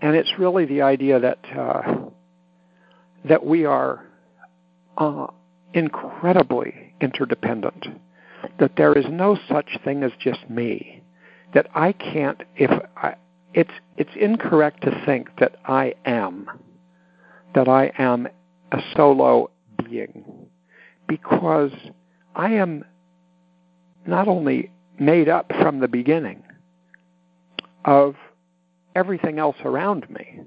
[0.01, 1.97] And it's really the idea that uh,
[3.25, 4.05] that we are
[4.99, 5.29] uh,
[5.73, 7.87] incredibly interdependent.
[8.59, 11.03] That there is no such thing as just me.
[11.55, 12.43] That I can't.
[12.57, 13.15] If I,
[13.55, 16.51] it's it's incorrect to think that I am.
[17.55, 18.29] That I am
[18.73, 19.51] a solo
[19.85, 20.25] being,
[21.07, 21.71] because
[22.35, 22.85] I am
[24.07, 26.43] not only made up from the beginning
[27.85, 28.17] of
[28.95, 30.41] everything else around me,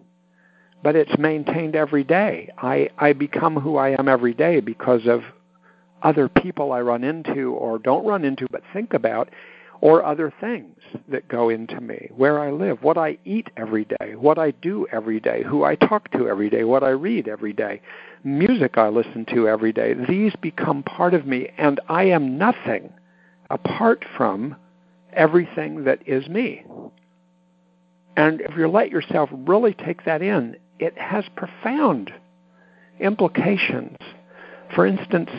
[0.84, 2.50] but it's maintained every day.
[2.58, 5.22] I, I become who I am every day because of
[6.02, 9.30] other people I run into or don't run into but think about,
[9.82, 10.76] or other things
[11.08, 14.88] that go into me, where I live, what I eat every day, what I do
[14.92, 17.82] every day, who I talk to every day, what I read every day,
[18.24, 19.94] music I listen to every day.
[19.94, 22.92] These become part of me, and I am nothing
[23.50, 24.56] apart from
[25.14, 26.66] everything that is me.
[28.16, 32.12] And if you let yourself really take that in, it has profound
[33.00, 33.98] implications.
[34.74, 35.30] For instance,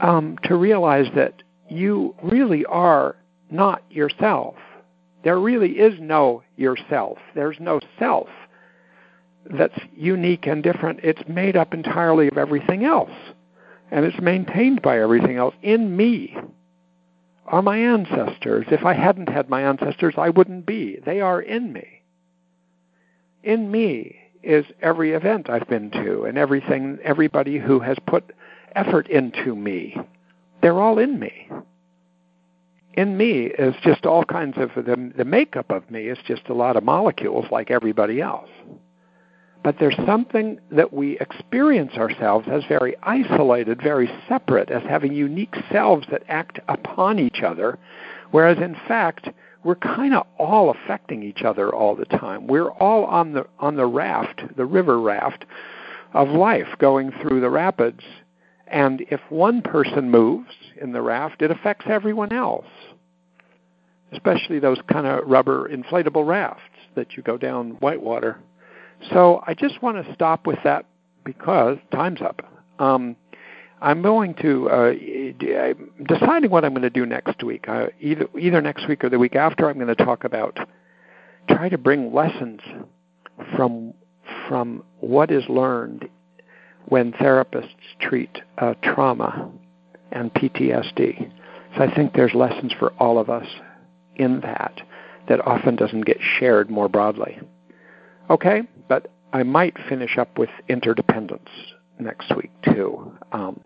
[0.00, 3.16] um, to realize that you really are
[3.50, 4.56] not yourself.
[5.22, 7.18] There really is no yourself.
[7.34, 8.28] There's no self
[9.44, 11.00] that's unique and different.
[11.02, 13.10] It's made up entirely of everything else.
[13.90, 15.54] And it's maintained by everything else.
[15.62, 16.36] In me
[17.46, 18.66] are my ancestors.
[18.70, 20.98] If I hadn't had my ancestors, I wouldn't be.
[21.04, 22.02] They are in me.
[23.42, 28.32] In me is every event I've been to and everything, everybody who has put
[28.74, 29.96] effort into me.
[30.62, 31.48] They're all in me
[32.94, 36.54] in me is just all kinds of the the makeup of me is just a
[36.54, 38.48] lot of molecules like everybody else.
[39.62, 45.54] But there's something that we experience ourselves as very isolated, very separate, as having unique
[45.70, 47.78] selves that act upon each other,
[48.30, 49.28] whereas in fact
[49.62, 52.46] we're kind of all affecting each other all the time.
[52.46, 55.44] We're all on the on the raft, the river raft
[56.14, 58.02] of life going through the rapids,
[58.66, 62.66] and if one person moves in the raft, it affects everyone else
[64.12, 66.62] especially those kind of rubber inflatable rafts
[66.94, 68.38] that you go down whitewater.
[69.12, 70.86] So I just want to stop with that
[71.24, 72.42] because time's up.
[72.78, 73.16] Um,
[73.80, 74.92] I'm going to uh,
[76.06, 77.66] deciding what I'm going to do next week.
[77.66, 80.58] Uh, either either next week or the week after, I'm going to talk about
[81.48, 82.60] try to bring lessons
[83.56, 83.94] from
[84.48, 86.08] from what is learned
[86.86, 87.68] when therapists
[88.00, 89.50] treat uh, trauma
[90.12, 91.30] and PTSD.
[91.76, 93.46] So I think there's lessons for all of us
[94.20, 94.80] in that
[95.28, 97.38] that often doesn't get shared more broadly.
[98.28, 101.48] Okay, but I might finish up with interdependence
[101.98, 103.16] next week too.
[103.32, 103.60] Um,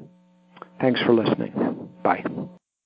[0.80, 1.88] thanks for listening.
[2.02, 2.24] Bye.